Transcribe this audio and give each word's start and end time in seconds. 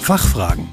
Fachfragen. 0.00 0.66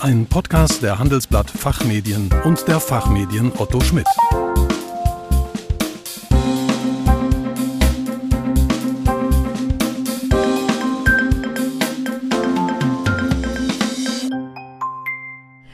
Ein 0.00 0.26
Podcast 0.26 0.82
der 0.82 0.98
Handelsblatt 0.98 1.48
Fachmedien 1.48 2.28
und 2.44 2.66
der 2.68 2.78
Fachmedien 2.78 3.50
Otto 3.56 3.80
Schmidt. 3.80 4.06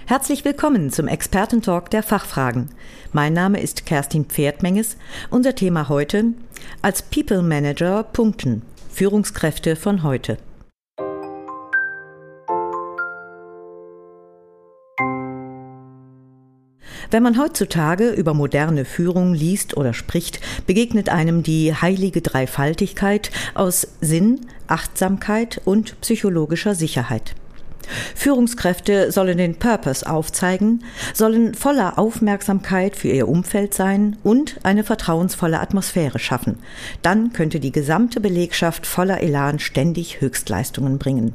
Herzlich 0.06 0.44
willkommen 0.44 0.90
zum 0.92 1.08
Expertentalk 1.08 1.90
der 1.90 2.04
Fachfragen. 2.04 2.70
Mein 3.12 3.32
Name 3.32 3.60
ist 3.60 3.84
Kerstin 3.84 4.26
Pferdmenges. 4.26 4.96
Unser 5.30 5.54
Thema 5.54 5.88
heute 5.88 6.34
als 6.82 7.02
People 7.02 7.42
Manager 7.42 8.04
punkten. 8.04 8.62
Führungskräfte 8.90 9.74
von 9.74 10.04
heute. 10.04 10.38
Wenn 17.10 17.22
man 17.22 17.38
heutzutage 17.38 18.10
über 18.10 18.34
moderne 18.34 18.84
Führung 18.84 19.32
liest 19.32 19.76
oder 19.76 19.94
spricht, 19.94 20.40
begegnet 20.66 21.08
einem 21.08 21.42
die 21.42 21.74
heilige 21.74 22.20
Dreifaltigkeit 22.20 23.30
aus 23.54 23.88
Sinn, 24.02 24.40
Achtsamkeit 24.66 25.62
und 25.64 25.98
psychologischer 26.02 26.74
Sicherheit. 26.74 27.34
Führungskräfte 28.14 29.10
sollen 29.10 29.38
den 29.38 29.54
Purpose 29.54 30.06
aufzeigen, 30.06 30.84
sollen 31.14 31.54
voller 31.54 31.98
Aufmerksamkeit 31.98 32.94
für 32.94 33.08
ihr 33.08 33.26
Umfeld 33.26 33.72
sein 33.72 34.18
und 34.22 34.56
eine 34.62 34.84
vertrauensvolle 34.84 35.60
Atmosphäre 35.60 36.18
schaffen. 36.18 36.58
Dann 37.00 37.32
könnte 37.32 37.60
die 37.60 37.72
gesamte 37.72 38.20
Belegschaft 38.20 38.86
voller 38.86 39.22
Elan 39.22 39.58
ständig 39.58 40.20
Höchstleistungen 40.20 40.98
bringen, 40.98 41.32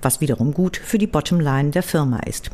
was 0.00 0.22
wiederum 0.22 0.54
gut 0.54 0.78
für 0.78 0.96
die 0.96 1.06
Bottomline 1.06 1.72
der 1.72 1.82
Firma 1.82 2.20
ist. 2.20 2.50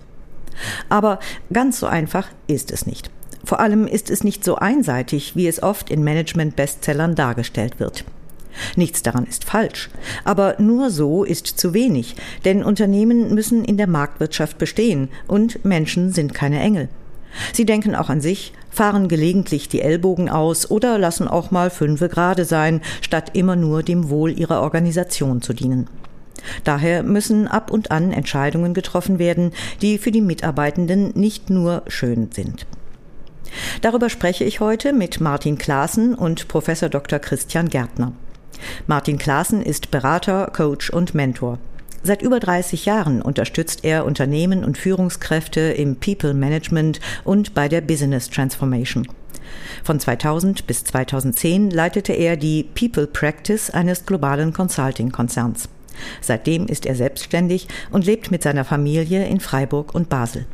Aber 0.89 1.19
ganz 1.53 1.81
so 1.81 1.87
einfach 1.87 2.29
ist 2.47 2.71
es 2.71 2.87
nicht. 2.87 3.11
Vor 3.45 3.61
allem 3.61 3.87
ist 3.87 4.11
es 4.11 4.25
nicht 4.25 4.45
so 4.45 4.57
einseitig, 4.57 5.37
wie 5.37 5.47
es 5.47 5.63
oft 5.63 5.91
in 5.91 6.03
Management-Bestsellern 6.03 7.15
dargestellt 7.15 7.79
wird. 7.79 8.05
Nichts 8.75 9.03
daran 9.03 9.27
ist 9.27 9.45
falsch, 9.45 9.91
aber 10.25 10.57
nur 10.59 10.91
so 10.91 11.25
ist 11.25 11.47
zu 11.47 11.75
wenig, 11.75 12.17
denn 12.45 12.65
Unternehmen 12.65 13.35
müssen 13.35 13.65
in 13.65 13.77
der 13.77 13.87
Marktwirtschaft 13.87 14.59
bestehen 14.59 15.11
und 15.29 15.65
Menschen 15.65 16.11
sind 16.13 16.35
keine 16.35 16.61
Engel. 16.61 16.89
Sie 17.53 17.67
denken 17.67 17.95
auch 17.95 18.09
an 18.09 18.21
sich, 18.21 18.53
fahren 18.71 19.09
gelegentlich 19.09 19.69
die 19.69 19.83
Ellbogen 19.83 20.29
aus 20.29 20.71
oder 20.71 20.99
lassen 20.99 21.29
auch 21.29 21.51
mal 21.51 21.71
fünfe 21.71 22.09
gerade 22.09 22.45
sein, 22.45 22.81
statt 23.03 23.31
immer 23.35 23.57
nur 23.57 23.83
dem 23.83 24.09
Wohl 24.09 24.39
ihrer 24.39 24.63
Organisation 24.63 25.43
zu 25.43 25.53
dienen. 25.53 25.89
Daher 26.65 27.03
müssen 27.03 27.49
ab 27.49 27.71
und 27.71 27.91
an 27.91 28.13
Entscheidungen 28.13 28.75
getroffen 28.75 29.19
werden, 29.19 29.53
die 29.83 29.99
für 29.99 30.11
die 30.11 30.21
Mitarbeitenden 30.21 31.13
nicht 31.15 31.51
nur 31.51 31.83
schön 31.89 32.31
sind. 32.33 32.67
Darüber 33.81 34.11
spreche 34.11 34.45
ich 34.45 34.61
heute 34.61 34.93
mit 34.93 35.21
Martin 35.21 35.59
Klaassen 35.59 36.15
und 36.15 36.49
Professor 36.49 36.89
Dr. 36.89 37.19
Christian 37.19 37.69
Gärtner. 37.69 38.13
Martin 38.87 39.19
Klaassen 39.19 39.63
ist 39.63 39.91
Berater, 39.91 40.51
Coach 40.55 40.91
und 40.91 41.15
Mentor. 41.15 41.59
Seit 42.03 42.23
über 42.23 42.39
30 42.39 42.87
Jahren 42.87 43.21
unterstützt 43.21 43.85
er 43.85 44.05
Unternehmen 44.05 44.65
und 44.65 44.79
Führungskräfte 44.79 45.61
im 45.61 45.97
People 45.97 46.35
Management 46.35 47.01
und 47.25 47.55
bei 47.55 47.69
der 47.69 47.81
Business 47.81 48.31
Transformation. 48.31 49.09
Von 49.83 49.99
2000 49.99 50.67
bis 50.67 50.85
2010 50.85 51.71
leitete 51.71 52.13
er 52.13 52.37
die 52.37 52.63
People 52.63 53.07
Practice 53.07 53.71
eines 53.71 54.07
globalen 54.07 54.53
Consulting-Konzerns. 54.53 55.69
Seitdem 56.21 56.67
ist 56.67 56.87
er 56.87 56.95
selbstständig 56.95 57.69
und 57.91 58.07
lebt 58.07 58.31
mit 58.31 58.43
seiner 58.43 58.65
Familie 58.65 59.27
in 59.27 59.41
Freiburg 59.41 59.95
und 59.95 60.09
Basel. 60.09 60.47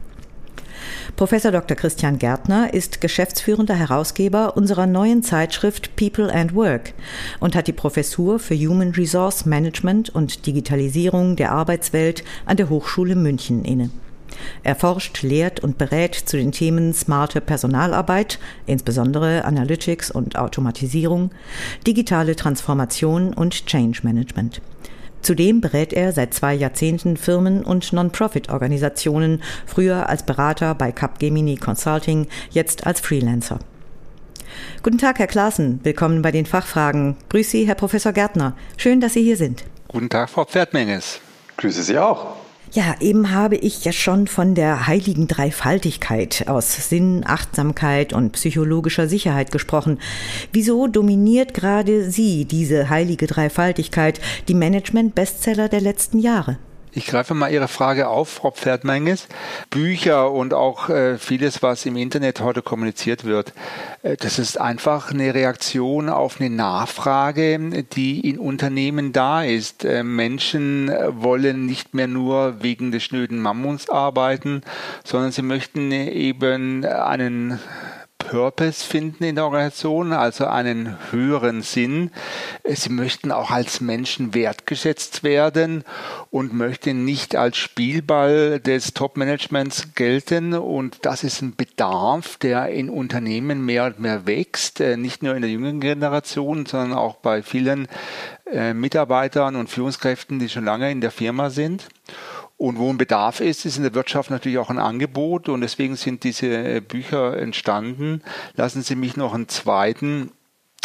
Professor 1.16 1.52
Dr. 1.52 1.76
Christian 1.76 2.18
Gärtner 2.18 2.72
ist 2.74 3.00
geschäftsführender 3.00 3.74
Herausgeber 3.74 4.56
unserer 4.56 4.86
neuen 4.86 5.22
Zeitschrift 5.22 5.94
People 5.96 6.32
and 6.32 6.54
Work 6.54 6.94
und 7.40 7.54
hat 7.54 7.66
die 7.66 7.72
Professur 7.72 8.38
für 8.38 8.56
Human 8.56 8.90
Resource 8.90 9.46
Management 9.46 10.10
und 10.10 10.46
Digitalisierung 10.46 11.36
der 11.36 11.52
Arbeitswelt 11.52 12.24
an 12.46 12.56
der 12.56 12.68
Hochschule 12.68 13.14
München 13.14 13.64
inne. 13.64 13.90
Er 14.62 14.74
forscht, 14.74 15.22
lehrt 15.22 15.60
und 15.60 15.78
berät 15.78 16.14
zu 16.14 16.36
den 16.36 16.52
Themen 16.52 16.94
smarte 16.94 17.40
Personalarbeit, 17.40 18.38
insbesondere 18.66 19.44
Analytics 19.44 20.10
und 20.10 20.36
Automatisierung, 20.36 21.30
digitale 21.86 22.34
Transformation 22.34 23.34
und 23.34 23.66
Change 23.66 24.00
Management. 24.02 24.62
Zudem 25.22 25.60
berät 25.60 25.92
er 25.92 26.12
seit 26.12 26.34
zwei 26.34 26.52
Jahrzehnten 26.54 27.16
Firmen 27.16 27.64
und 27.64 27.92
Non-Profit-Organisationen, 27.92 29.42
früher 29.66 30.08
als 30.08 30.24
Berater 30.24 30.74
bei 30.74 30.92
Capgemini 30.92 31.56
Consulting, 31.56 32.26
jetzt 32.50 32.86
als 32.86 33.00
Freelancer. 33.00 33.60
Guten 34.82 34.98
Tag, 34.98 35.18
Herr 35.20 35.28
Klaassen. 35.28 35.80
Willkommen 35.84 36.22
bei 36.22 36.32
den 36.32 36.44
Fachfragen. 36.44 37.16
Grüß 37.28 37.50
Sie, 37.50 37.66
Herr 37.66 37.76
Professor 37.76 38.12
Gärtner. 38.12 38.56
Schön, 38.76 39.00
dass 39.00 39.14
Sie 39.14 39.22
hier 39.22 39.36
sind. 39.36 39.64
Guten 39.88 40.08
Tag, 40.08 40.28
Frau 40.28 40.44
Pferdmenges. 40.44 41.20
Grüße 41.56 41.82
Sie 41.82 41.98
auch. 41.98 42.41
Ja, 42.74 42.94
eben 43.00 43.30
habe 43.30 43.56
ich 43.56 43.84
ja 43.84 43.92
schon 43.92 44.26
von 44.26 44.54
der 44.54 44.86
heiligen 44.86 45.28
Dreifaltigkeit 45.28 46.48
aus 46.48 46.88
Sinn, 46.88 47.22
Achtsamkeit 47.26 48.14
und 48.14 48.32
psychologischer 48.32 49.08
Sicherheit 49.08 49.52
gesprochen. 49.52 49.98
Wieso 50.54 50.86
dominiert 50.86 51.52
gerade 51.52 52.10
Sie 52.10 52.46
diese 52.46 52.88
heilige 52.88 53.26
Dreifaltigkeit, 53.26 54.22
die 54.48 54.54
Management-Bestseller 54.54 55.68
der 55.68 55.82
letzten 55.82 56.18
Jahre? 56.18 56.56
Ich 56.94 57.06
greife 57.06 57.32
mal 57.32 57.50
Ihre 57.50 57.68
Frage 57.68 58.08
auf, 58.08 58.28
Frau 58.28 58.50
Pferdmenges. 58.50 59.26
Bücher 59.70 60.30
und 60.30 60.52
auch 60.52 60.90
äh, 60.90 61.16
vieles, 61.16 61.62
was 61.62 61.86
im 61.86 61.96
Internet 61.96 62.40
heute 62.40 62.60
kommuniziert 62.60 63.24
wird, 63.24 63.54
äh, 64.02 64.18
das 64.18 64.38
ist 64.38 64.60
einfach 64.60 65.10
eine 65.10 65.32
Reaktion 65.32 66.10
auf 66.10 66.38
eine 66.38 66.50
Nachfrage, 66.50 67.82
die 67.94 68.28
in 68.28 68.38
Unternehmen 68.38 69.14
da 69.14 69.42
ist. 69.42 69.86
Äh, 69.86 70.02
Menschen 70.02 70.92
wollen 71.08 71.64
nicht 71.64 71.94
mehr 71.94 72.08
nur 72.08 72.62
wegen 72.62 72.92
des 72.92 73.04
schnöden 73.04 73.40
Mammuts 73.40 73.88
arbeiten, 73.88 74.60
sondern 75.02 75.32
sie 75.32 75.40
möchten 75.40 75.92
eben 75.92 76.84
einen 76.84 77.58
Purpose 78.32 78.82
finden 78.82 79.24
in 79.24 79.34
der 79.34 79.44
Organisation, 79.44 80.14
also 80.14 80.46
einen 80.46 80.96
höheren 81.10 81.60
Sinn. 81.60 82.10
Sie 82.64 82.88
möchten 82.88 83.30
auch 83.30 83.50
als 83.50 83.82
Menschen 83.82 84.32
wertgeschätzt 84.32 85.22
werden 85.22 85.84
und 86.30 86.54
möchten 86.54 87.04
nicht 87.04 87.36
als 87.36 87.58
Spielball 87.58 88.58
des 88.58 88.94
Top-Managements 88.94 89.94
gelten. 89.94 90.54
Und 90.54 91.04
das 91.04 91.24
ist 91.24 91.42
ein 91.42 91.56
Bedarf, 91.56 92.38
der 92.38 92.68
in 92.68 92.88
Unternehmen 92.88 93.66
mehr 93.66 93.84
und 93.84 94.00
mehr 94.00 94.24
wächst, 94.26 94.80
äh, 94.80 94.96
nicht 94.96 95.22
nur 95.22 95.34
in 95.34 95.42
der 95.42 95.50
jüngeren 95.50 95.80
Generation, 95.80 96.64
sondern 96.64 96.94
auch 96.94 97.16
bei 97.16 97.42
vielen 97.42 97.86
äh, 98.50 98.72
Mitarbeitern 98.72 99.56
und 99.56 99.68
Führungskräften, 99.68 100.38
die 100.38 100.48
schon 100.48 100.64
lange 100.64 100.90
in 100.90 101.02
der 101.02 101.10
Firma 101.10 101.50
sind. 101.50 101.86
Und 102.62 102.78
wo 102.78 102.90
ein 102.90 102.96
Bedarf 102.96 103.40
ist, 103.40 103.66
ist 103.66 103.76
in 103.76 103.82
der 103.82 103.92
Wirtschaft 103.92 104.30
natürlich 104.30 104.58
auch 104.58 104.70
ein 104.70 104.78
Angebot 104.78 105.48
und 105.48 105.62
deswegen 105.62 105.96
sind 105.96 106.22
diese 106.22 106.46
äh, 106.46 106.80
Bücher 106.80 107.36
entstanden. 107.36 108.22
Lassen 108.54 108.82
Sie 108.82 108.94
mich 108.94 109.16
noch 109.16 109.34
einen 109.34 109.48
zweiten 109.48 110.30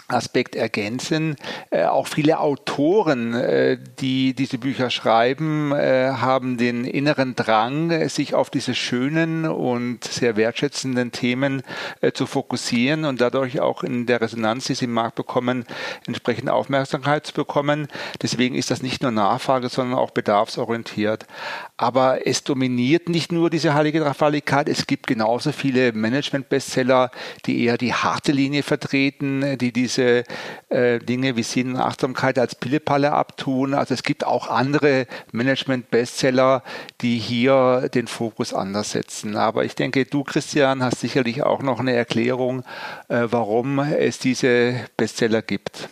Aspekt 0.08 0.56
ergänzen. 0.56 1.36
Äh, 1.70 1.86
auch 1.86 2.08
viele 2.08 2.40
Autoren, 2.40 3.34
äh, 3.34 3.78
die 4.00 4.34
diese 4.34 4.58
Bücher 4.58 4.90
schreiben, 4.90 5.74
äh, 5.74 6.12
haben 6.12 6.58
den 6.58 6.86
inneren 6.86 7.36
Drang, 7.36 8.08
sich 8.08 8.34
auf 8.34 8.50
diese 8.50 8.74
schönen 8.74 9.46
und 9.46 10.06
sehr 10.06 10.38
wertschätzenden 10.38 11.12
Themen 11.12 11.62
äh, 12.02 12.14
zu 12.14 12.26
fokussieren 12.26 13.04
und 13.04 13.20
dadurch 13.20 13.60
auch 13.60 13.84
in 13.84 14.06
der 14.06 14.22
Resonanz, 14.22 14.66
die 14.66 14.76
sie 14.76 14.86
im 14.86 14.94
Markt 14.94 15.16
bekommen, 15.16 15.66
entsprechende 16.06 16.54
Aufmerksamkeit 16.54 17.28
zu 17.28 17.34
bekommen. 17.34 17.88
Deswegen 18.22 18.56
ist 18.56 18.72
das 18.72 18.82
nicht 18.82 19.02
nur 19.02 19.12
Nachfrage, 19.12 19.68
sondern 19.68 20.00
auch 20.00 20.12
bedarfsorientiert. 20.12 21.26
Aber 21.78 22.26
es 22.26 22.44
dominiert 22.44 23.08
nicht 23.08 23.32
nur 23.32 23.52
diese 23.52 23.76
heilige 23.76 24.00
Dreifaltigkeit. 24.00 24.68
Es 24.68 24.88
gibt 24.88 25.06
genauso 25.06 25.52
viele 25.52 25.94
Management-Bestseller, 25.94 27.12
die 27.46 27.64
eher 27.64 27.78
die 27.78 27.94
harte 27.94 28.32
Linie 28.32 28.64
vertreten, 28.64 29.60
die 29.60 29.72
diese 29.72 30.24
äh, 30.70 30.98
Dinge 30.98 31.36
wie 31.36 31.44
Sinn 31.44 31.76
und 31.76 31.80
Achtsamkeit 31.80 32.40
als 32.40 32.56
Pillepalle 32.56 33.12
abtun. 33.12 33.76
Also 33.76 33.94
es 33.94 34.02
gibt 34.02 34.26
auch 34.26 34.48
andere 34.48 35.06
Management-Bestseller, 35.32 36.64
die 37.02 37.20
hier 37.20 37.90
den 37.94 38.08
Fokus 38.08 38.56
anders 38.56 38.92
setzen. 38.92 39.36
Aber 39.38 39.64
ich 39.64 39.76
denke, 39.76 40.06
du, 40.06 40.24
Christian, 40.24 40.82
hast 40.82 41.00
sicherlich 41.02 41.44
auch 41.44 41.62
noch 41.62 41.80
eine 41.80 41.94
Erklärung, 41.94 42.64
äh, 43.08 43.28
warum 43.30 43.78
es 43.78 44.18
diese 44.18 44.88
Bestseller 44.98 45.44
gibt. 45.44 45.90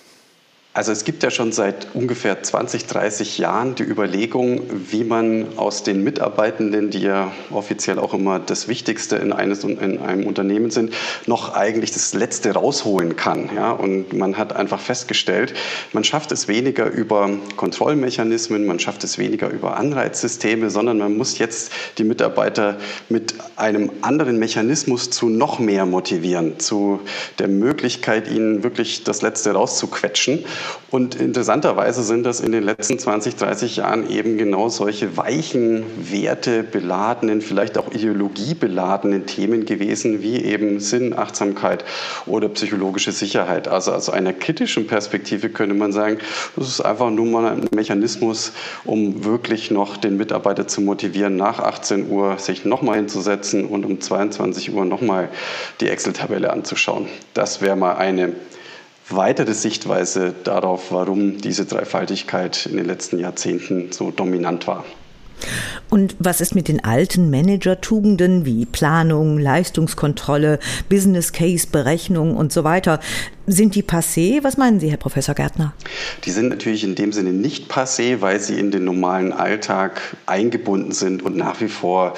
Also 0.76 0.92
es 0.92 1.06
gibt 1.06 1.24
ja 1.24 1.32
schon 1.32 1.54
seit 1.54 1.88
ungefähr 1.94 2.44
20, 2.44 2.86
30 2.86 3.38
Jahren 3.38 3.76
die 3.76 3.84
Überlegung, 3.84 4.64
wie 4.90 5.06
man 5.06 5.58
aus 5.58 5.84
den 5.84 6.04
Mitarbeitenden, 6.04 6.90
die 6.90 7.00
ja 7.00 7.32
offiziell 7.50 7.98
auch 7.98 8.14
immer 8.14 8.40
das 8.40 8.68
Wichtigste 8.68 9.16
in, 9.16 9.32
eines, 9.32 9.64
in 9.64 10.02
einem 10.02 10.28
Unternehmen 10.28 10.72
sind, 10.72 10.94
noch 11.28 11.56
eigentlich 11.56 11.94
das 11.94 12.14
Letzte 12.14 12.52
rausholen 12.52 13.16
kann. 13.16 13.52
Ja? 13.56 13.72
Und 13.72 14.12
man 14.12 14.38
hat 14.38 14.54
einfach 14.54 14.82
festgestellt, 14.82 15.54
man 15.94 16.04
schafft 16.04 16.34
es 16.34 16.50
weniger 16.50 16.88
über 16.92 17.30
Kontrollmechanismen, 17.56 18.66
man 18.66 18.78
schafft 18.78 19.06
es 19.06 19.18
weniger 19.18 19.50
über 19.50 19.78
Anreizsysteme, 19.78 20.70
sondern 20.70 20.98
man 20.98 21.16
muss 21.16 21.38
jetzt 21.38 21.72
die 22.00 22.04
Mitarbeiter 22.04 22.80
mit 23.08 23.34
einem 23.56 23.92
anderen 24.02 24.40
Mechanismus 24.40 25.10
zu 25.10 25.30
noch 25.30 25.58
mehr 25.58 25.86
motivieren, 25.86 26.60
zu 26.60 27.00
der 27.40 27.48
Möglichkeit, 27.48 28.30
ihnen 28.30 28.64
wirklich 28.64 29.06
das 29.06 29.22
Letzte 29.22 29.54
rauszuquetschen. 29.54 30.44
Und 30.92 31.16
interessanterweise 31.16 32.04
sind 32.04 32.26
das 32.26 32.40
in 32.40 32.52
den 32.52 32.64
letzten 32.64 32.98
20, 32.98 33.36
30 33.36 33.78
Jahren 33.78 34.10
eben 34.10 34.38
genau 34.38 34.70
solche 34.70 35.18
weichen, 35.18 35.84
wertebeladenen, 35.98 37.42
vielleicht 37.42 37.78
auch 37.78 37.92
ideologiebeladenen 37.92 39.26
Themen 39.26 39.66
gewesen, 39.66 40.22
wie 40.22 40.44
eben 40.44 40.80
Sinn, 40.80 41.14
Achtsamkeit 41.14 41.84
oder 42.26 42.48
psychologische 42.50 43.12
Sicherheit. 43.12 43.68
Also 43.68 43.92
aus 43.92 44.10
einer 44.10 44.32
kritischen 44.32 44.88
Perspektive 44.88 45.50
könnte 45.50 45.76
man 45.76 45.92
sagen, 45.92 46.20
das 46.56 46.70
ist 46.70 46.82
einfach 46.82 47.10
nur 47.10 47.26
mal 47.26 47.52
ein 47.52 47.68
Mechanismus, 47.76 48.54
um 48.86 49.26
wirklich 49.26 49.72
noch 49.72 49.98
den 49.98 50.18
Mitarbeiter 50.18 50.68
zu 50.68 50.82
motivieren, 50.82 51.36
nach 51.36 51.60
18 51.60 52.10
Uhr 52.10 52.38
sich 52.38 52.64
nochmal 52.64 52.98
hinzusetzen 52.98 53.66
und 53.66 53.86
um 53.86 54.00
22 54.00 54.74
Uhr 54.74 54.86
nochmal 54.86 55.30
die 55.82 55.90
Excel-Tabelle 55.90 56.54
anzuschauen. 56.54 57.08
Das 57.34 57.62
wäre 57.62 57.76
mal 57.76 57.96
eine 57.96 58.34
weitere 59.10 59.54
Sichtweise 59.54 60.34
darauf, 60.44 60.92
warum 60.92 61.38
diese 61.38 61.66
Dreifaltigkeit 61.66 62.66
in 62.66 62.78
den 62.78 62.86
letzten 62.86 63.20
Jahrzehnten 63.20 63.92
so 63.92 64.12
dominant 64.12 64.68
war. 64.68 64.86
Und 65.90 66.16
was 66.18 66.42
ist 66.42 66.56
mit 66.56 66.68
den 66.68 66.84
alten 66.84 67.30
Manager-Tugenden 67.30 68.46
wie 68.46 68.66
Planung, 68.66 69.38
Leistungskontrolle, 69.38 70.60
Business 70.90 71.34
Case 71.34 71.68
Berechnung 71.72 72.36
und 72.36 72.52
so 72.52 72.64
weiter? 72.64 73.00
Sind 73.48 73.76
die 73.76 73.84
passé? 73.84 74.40
Was 74.42 74.58
meinen 74.58 74.80
Sie, 74.80 74.90
Herr 74.90 74.98
Professor 74.98 75.36
Gärtner? 75.36 75.74
Die 76.24 76.32
sind 76.32 76.50
natürlich 76.50 76.84
in 76.84 76.96
dem 76.96 77.12
Sinne 77.12 77.32
nicht 77.32 77.72
passé, 77.72 78.22
weil 78.22 78.40
sie 78.40 78.60
in 78.60 78.72
den 78.72 78.86
normalen 78.86 79.32
Alltag 79.34 80.02
eingebunden 80.26 80.94
sind 80.94 81.22
und 81.22 81.38
nach 81.38 81.62
wie 81.62 81.68
vor 81.68 82.16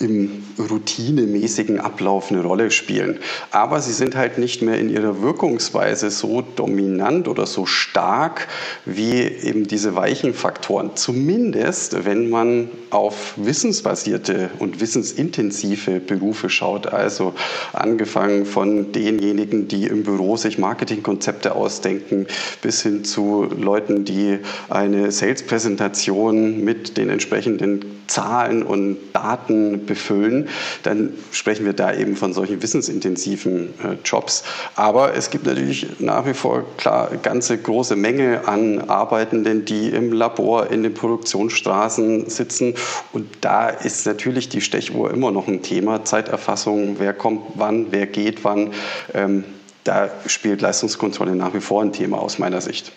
im 0.00 0.44
routinemäßigen 0.58 1.80
Ablauf 1.80 2.30
eine 2.30 2.42
Rolle 2.42 2.70
spielen. 2.70 3.20
Aber 3.52 3.80
sie 3.80 3.94
sind 3.94 4.16
halt 4.16 4.36
nicht 4.36 4.60
mehr 4.60 4.78
in 4.78 4.90
ihrer 4.90 5.22
Wirkungsweise 5.22 6.10
so 6.10 6.42
dominant 6.42 7.26
oder 7.26 7.46
so 7.46 7.64
stark 7.64 8.46
wie 8.84 9.22
eben 9.22 9.66
diese 9.66 9.94
weichen 9.94 10.34
Faktoren. 10.34 10.90
Zumindest, 10.94 12.04
wenn 12.04 12.28
man 12.28 12.68
auf 12.90 13.34
wissensbasierte 13.36 14.50
und 14.58 14.80
wissensintensive 14.80 16.00
Berufe 16.00 16.50
schaut. 16.50 16.86
Also 16.86 17.34
angefangen 17.72 18.46
von 18.46 18.92
denjenigen, 18.92 19.68
die 19.68 19.86
im 19.86 20.02
Büro 20.02 20.36
sich 20.36 20.58
Marketingkonzepte 20.66 21.54
ausdenken, 21.54 22.26
bis 22.60 22.82
hin 22.82 23.04
zu 23.04 23.44
Leuten, 23.56 24.04
die 24.04 24.40
eine 24.68 25.12
Sales-Präsentation 25.12 26.64
mit 26.64 26.96
den 26.96 27.08
entsprechenden 27.08 27.96
Zahlen 28.08 28.62
und 28.62 28.98
Daten 29.12 29.86
befüllen, 29.86 30.48
dann 30.82 31.12
sprechen 31.32 31.66
wir 31.66 31.72
da 31.72 31.94
eben 31.94 32.16
von 32.16 32.32
solchen 32.32 32.62
wissensintensiven 32.62 33.74
äh, 33.82 33.96
Jobs. 34.04 34.44
Aber 34.74 35.14
es 35.14 35.30
gibt 35.30 35.46
natürlich 35.46 35.86
nach 36.00 36.26
wie 36.26 36.34
vor 36.34 36.64
klar 36.76 37.10
ganze 37.22 37.58
große 37.58 37.96
Menge 37.96 38.46
an 38.46 38.88
Arbeitenden, 38.88 39.64
die 39.64 39.88
im 39.88 40.12
Labor, 40.12 40.70
in 40.70 40.82
den 40.82 40.94
Produktionsstraßen 40.94 42.28
sitzen. 42.28 42.74
Und 43.12 43.28
da 43.40 43.68
ist 43.68 44.06
natürlich 44.06 44.48
die 44.48 44.60
Stechuhr 44.60 45.10
immer 45.10 45.30
noch 45.30 45.48
ein 45.48 45.62
Thema. 45.62 46.04
Zeiterfassung, 46.04 46.96
wer 46.98 47.12
kommt 47.12 47.42
wann, 47.54 47.86
wer 47.90 48.06
geht 48.06 48.44
wann. 48.44 48.72
Ähm, 49.14 49.44
da 49.86 50.10
spielt 50.26 50.60
Leistungskontrolle 50.60 51.34
nach 51.34 51.54
wie 51.54 51.60
vor 51.60 51.82
ein 51.82 51.92
Thema 51.92 52.18
aus 52.18 52.38
meiner 52.38 52.60
Sicht. 52.60 52.92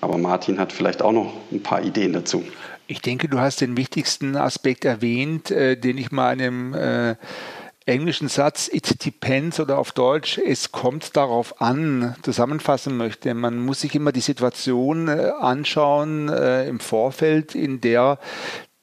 Aber 0.00 0.18
Martin 0.18 0.58
hat 0.58 0.72
vielleicht 0.72 1.02
auch 1.02 1.12
noch 1.12 1.32
ein 1.50 1.62
paar 1.62 1.82
Ideen 1.82 2.12
dazu. 2.12 2.44
Ich 2.86 3.02
denke, 3.02 3.28
du 3.28 3.38
hast 3.38 3.60
den 3.60 3.76
wichtigsten 3.76 4.36
Aspekt 4.36 4.84
erwähnt, 4.84 5.50
äh, 5.50 5.76
den 5.76 5.98
ich 5.98 6.10
mal 6.10 6.28
einem 6.28 6.72
äh, 6.74 7.16
englischen 7.84 8.28
Satz 8.28 8.68
It 8.72 9.04
depends 9.04 9.58
oder 9.60 9.78
auf 9.78 9.92
Deutsch 9.92 10.38
Es 10.38 10.72
kommt 10.72 11.16
darauf 11.16 11.60
an 11.60 12.14
zusammenfassen 12.22 12.96
möchte. 12.96 13.34
Man 13.34 13.58
muss 13.58 13.80
sich 13.80 13.94
immer 13.94 14.12
die 14.12 14.20
Situation 14.20 15.08
äh, 15.08 15.32
anschauen 15.40 16.28
äh, 16.28 16.68
im 16.68 16.80
Vorfeld, 16.80 17.54
in 17.54 17.80
der 17.80 18.18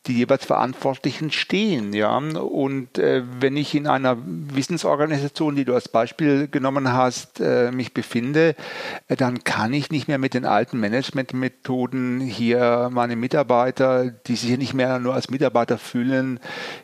die 0.08 0.14
jeweils 0.14 0.46
Verantwortlichen 0.46 1.32
stehen. 1.32 1.94
Ja? 1.94 2.18
Und 2.18 2.98
äh, 2.98 3.24
wenn 3.40 3.58
ich 3.58 3.76
in 3.76 3.88
einer 3.88 4.18
Wissensorganisation, 4.20 5.56
die 5.56 5.66
du 5.66 5.74
als 5.74 5.90
Beispiel 5.90 6.48
genommen 6.48 6.94
hast, 6.94 7.40
äh, 7.40 7.72
mich 7.72 7.94
befinde, 7.94 8.56
äh, 9.08 9.16
dann 9.16 9.44
kann 9.44 9.74
ich 9.74 9.90
nicht 9.90 10.08
mehr 10.08 10.18
mit 10.18 10.34
den 10.34 10.46
alten 10.46 10.80
Managementmethoden 10.80 12.20
hier 12.20 12.90
meine 12.92 13.16
Mitarbeiter, 13.16 14.12
die 14.12 14.36
sich 14.36 14.58
nicht 14.58 14.74
mehr 14.74 15.00
nur 15.00 15.14
als 15.14 15.30
Mitarbeiter 15.30 15.78
fühlen, 15.78 16.40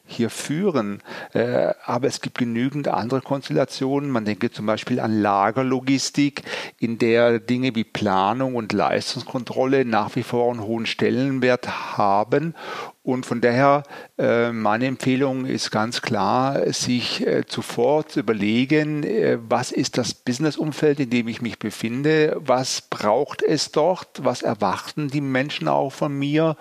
hier 0.06 0.30
führen. 0.30 1.02
Äh, 1.34 1.74
aber 1.86 2.08
es 2.08 2.22
gibt 2.22 2.38
genügend 2.38 2.88
andere 2.88 3.22
Konstellationen. 3.22 4.10
Man 4.10 4.26
denke 4.26 4.52
zum 4.52 4.66
Beispiel 4.66 5.00
an 5.00 5.22
Lagerlogistik, 5.22 6.44
in 6.80 6.98
der 6.98 7.40
Dinge 7.40 7.76
wie 7.76 7.84
Planung 7.84 8.56
und 8.56 8.74
Leistungskontrolle 8.74 9.86
nach 9.86 10.16
wie 10.16 10.24
vor 10.24 10.52
einen 10.52 10.62
hohen 10.62 10.86
Stellenwert 10.86 11.98
haben 11.98 12.56
und 13.04 13.26
von 13.26 13.42
daher, 13.42 13.82
äh, 14.20 14.52
meine 14.52 14.86
Empfehlung 14.86 15.46
ist 15.46 15.72
ganz 15.72 16.04
klar, 16.04 16.72
sich 16.72 17.26
äh, 17.26 17.48
zuvor 17.48 18.08
zu 18.08 18.20
überlegen, 18.20 19.04
äh, 19.04 19.40
was 19.42 19.72
ist 19.72 19.98
das 19.98 20.14
Businessumfeld, 20.14 21.00
in 21.00 21.10
dem 21.10 21.28
ich 21.28 21.42
mich 21.42 21.58
befinde, 21.58 22.38
was 22.40 22.82
braucht 22.82 23.42
es 23.42 23.72
dort, 23.72 24.24
was 24.24 24.44
erwarten 24.44 25.08
die 25.08 25.22
Menschen 25.22 25.68
auch 25.68 25.92
von 25.92 26.14
mir 26.14 26.58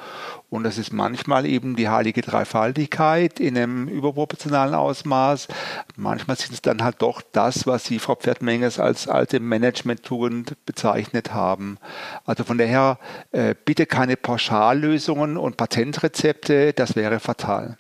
und 0.51 0.65
das 0.65 0.79
ist 0.79 0.93
manchmal 0.93 1.47
eben 1.47 1.77
die 1.77 1.89
heilige 1.89 2.23
Dreifaltigkeit 2.23 3.39
in 3.39 3.57
einem 3.57 3.87
überproportionalen 3.89 4.75
Ausmaß. 4.75 5.47
Manchmal 5.97 6.37
sind 6.37 6.53
es 6.53 6.61
dann 6.61 6.83
halt 6.83 6.97
doch 7.01 7.23
das, 7.33 7.67
was 7.69 7.85
Sie, 7.85 8.01
Frau 8.01 8.17
Pferdmenges, 8.17 8.81
als 8.81 9.07
alte 9.07 9.39
Management-Tugend 9.39 10.57
bezeichnet 10.67 11.33
haben. 11.33 11.79
Also 12.25 12.43
von 12.43 12.59
daher 12.59 12.99
äh, 13.31 13.55
bitte 13.65 13.87
keine 13.87 14.17
Pauschallösungen 14.17 15.37
und 15.37 15.57
Patentrezepte, 15.57 16.73
das 16.73 16.97
wäre 16.97 17.21
fatal. 17.21 17.77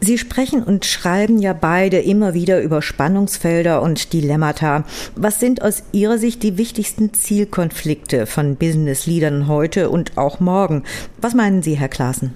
Sie 0.00 0.16
sprechen 0.16 0.62
und 0.62 0.84
schreiben 0.84 1.38
ja 1.38 1.52
beide 1.52 1.98
immer 1.98 2.32
wieder 2.32 2.62
über 2.62 2.82
Spannungsfelder 2.82 3.82
und 3.82 4.12
Dilemmata. 4.12 4.84
Was 5.16 5.40
sind 5.40 5.62
aus 5.62 5.82
Ihrer 5.92 6.18
Sicht 6.18 6.42
die 6.42 6.56
wichtigsten 6.56 7.12
Zielkonflikte 7.14 8.26
von 8.26 8.56
Business-Leadern 8.56 9.48
heute 9.48 9.90
und 9.90 10.16
auch 10.16 10.38
morgen? 10.40 10.84
Was 11.20 11.34
meinen 11.34 11.62
Sie, 11.62 11.74
Herr 11.74 11.88
Klaassen? 11.88 12.34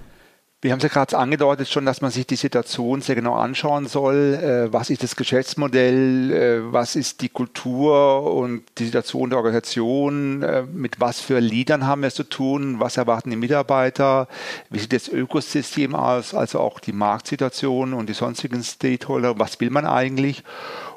Wir 0.65 0.71
haben 0.71 0.79
es 0.79 0.85
ja 0.85 0.91
gerade 0.91 1.19
angedeutet 1.19 1.69
schon, 1.69 1.85
dass 1.87 2.03
man 2.03 2.13
sich 2.13 2.25
die 2.25 2.37
Situation 2.37 3.01
sehr 3.01 3.17
genau 3.17 3.35
anschauen 3.35 3.89
soll. 3.89 4.35
Äh, 4.35 4.73
was 4.73 4.91
ist 4.91 5.03
das 5.03 5.17
Geschäftsmodell? 5.17 6.31
Äh, 6.31 6.73
was 6.73 6.95
ist 6.95 7.21
die 7.21 7.31
Kultur 7.31 8.33
und 8.33 8.63
die 8.79 8.85
Situation 8.85 9.31
der 9.31 9.39
Organisation? 9.41 10.45
Äh, 10.45 10.63
mit 10.63 11.01
was 11.01 11.19
für 11.19 11.41
Leadern 11.41 11.85
haben 11.85 12.03
wir 12.03 12.07
es 12.07 12.15
zu 12.15 12.23
tun? 12.23 12.79
Was 12.79 12.97
erwarten 12.97 13.31
die 13.31 13.37
Mitarbeiter? 13.37 14.29
Wie 14.71 14.79
sieht 14.79 14.93
das 14.93 15.09
Ökosystem 15.09 15.97
aus? 15.97 16.33
Also 16.33 16.61
auch 16.61 16.79
die 16.79 16.93
Marktsituation 16.93 17.93
und 17.93 18.09
die 18.09 18.15
sonstigen 18.15 18.63
Stakeholder. 18.63 19.41
Was 19.41 19.59
will 19.59 19.71
man 19.71 19.85
eigentlich? 19.85 20.45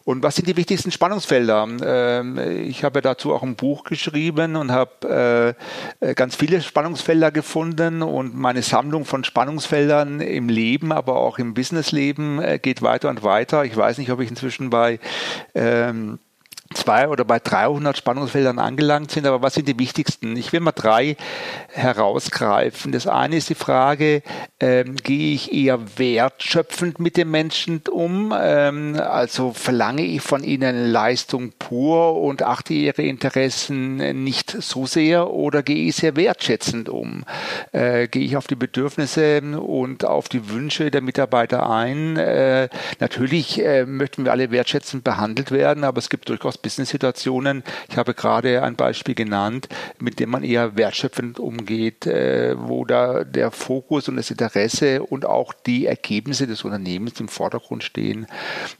Und 0.05 0.21
was 0.21 0.35
sind 0.35 0.47
die 0.47 0.55
wichtigsten 0.55 0.91
Spannungsfelder? 0.91 1.67
Ähm, 1.83 2.37
ich 2.37 2.83
habe 2.83 3.01
dazu 3.01 3.33
auch 3.33 3.41
ein 3.41 3.55
Buch 3.55 3.83
geschrieben 3.83 4.55
und 4.55 4.71
habe 4.71 5.55
äh, 5.99 6.13
ganz 6.13 6.35
viele 6.35 6.61
Spannungsfelder 6.61 7.31
gefunden 7.31 8.03
und 8.03 8.35
meine 8.35 8.61
Sammlung 8.61 9.03
von 9.03 9.23
Spannungsfeldern 9.23 10.21
im 10.21 10.47
Leben, 10.47 10.91
aber 10.91 11.15
auch 11.15 11.39
im 11.39 11.55
Businessleben 11.55 12.39
äh, 12.39 12.59
geht 12.59 12.83
weiter 12.83 13.09
und 13.09 13.23
weiter. 13.23 13.65
Ich 13.65 13.75
weiß 13.75 13.97
nicht, 13.97 14.11
ob 14.11 14.19
ich 14.19 14.29
inzwischen 14.29 14.69
bei 14.69 14.99
ähm, 15.55 16.19
zwei 16.75 17.07
oder 17.07 17.25
bei 17.25 17.39
300 17.39 17.97
Spannungsfeldern 17.97 18.59
angelangt 18.59 19.11
sind. 19.11 19.25
Aber 19.25 19.41
was 19.41 19.55
sind 19.55 19.67
die 19.67 19.79
wichtigsten? 19.79 20.35
Ich 20.35 20.53
will 20.53 20.59
mal 20.59 20.71
drei 20.71 21.15
herausgreifen. 21.69 22.91
Das 22.91 23.07
eine 23.07 23.37
ist 23.37 23.49
die 23.49 23.55
Frage, 23.55 24.21
ähm, 24.59 24.95
gehe 24.97 25.33
ich 25.33 25.53
eher 25.53 25.79
wertschöpfend 25.97 26.99
mit 26.99 27.17
den 27.17 27.31
Menschen 27.31 27.81
um? 27.89 28.33
Ähm, 28.37 28.99
also 28.99 29.53
verlange 29.53 30.03
ich 30.03 30.21
von 30.21 30.43
ihnen 30.43 30.91
Leistung 30.91 31.53
pur 31.57 32.21
und 32.21 32.43
achte 32.43 32.73
ihre 32.73 33.03
Interessen 33.03 34.23
nicht 34.23 34.51
so 34.61 34.85
sehr 34.85 35.31
oder 35.31 35.63
gehe 35.63 35.87
ich 35.87 35.95
sehr 35.95 36.15
wertschätzend 36.15 36.89
um? 36.89 37.23
Äh, 37.71 38.07
gehe 38.07 38.23
ich 38.23 38.37
auf 38.37 38.47
die 38.47 38.55
Bedürfnisse 38.55 39.41
und 39.59 40.05
auf 40.05 40.29
die 40.29 40.49
Wünsche 40.49 40.91
der 40.91 41.01
Mitarbeiter 41.01 41.69
ein? 41.69 42.17
Äh, 42.17 42.69
natürlich 42.99 43.63
äh, 43.63 43.85
möchten 43.85 44.25
wir 44.25 44.31
alle 44.31 44.51
wertschätzend 44.51 45.03
behandelt 45.03 45.51
werden, 45.51 45.83
aber 45.83 45.99
es 45.99 46.09
gibt 46.09 46.29
durchaus 46.29 46.57
Business-Business-Situationen. 46.65 47.63
Ich 47.89 47.97
habe 47.97 48.13
gerade 48.13 48.63
ein 48.63 48.75
Beispiel 48.75 49.15
genannt, 49.15 49.67
mit 49.99 50.19
dem 50.19 50.31
man 50.31 50.43
eher 50.43 50.75
wertschöpfend 50.75 51.39
umgeht, 51.39 52.07
äh, 52.07 52.55
wo 52.57 52.85
da 52.85 53.23
der 53.23 53.51
Fokus 53.51 54.09
und 54.09 54.17
das 54.17 54.31
Interesse 54.31 55.03
und 55.03 55.25
auch 55.25 55.53
die 55.53 55.85
Ergebnisse 55.85 56.47
des 56.47 56.63
Unternehmens 56.63 57.19
im 57.19 57.27
Vordergrund 57.27 57.83
stehen. 57.83 58.25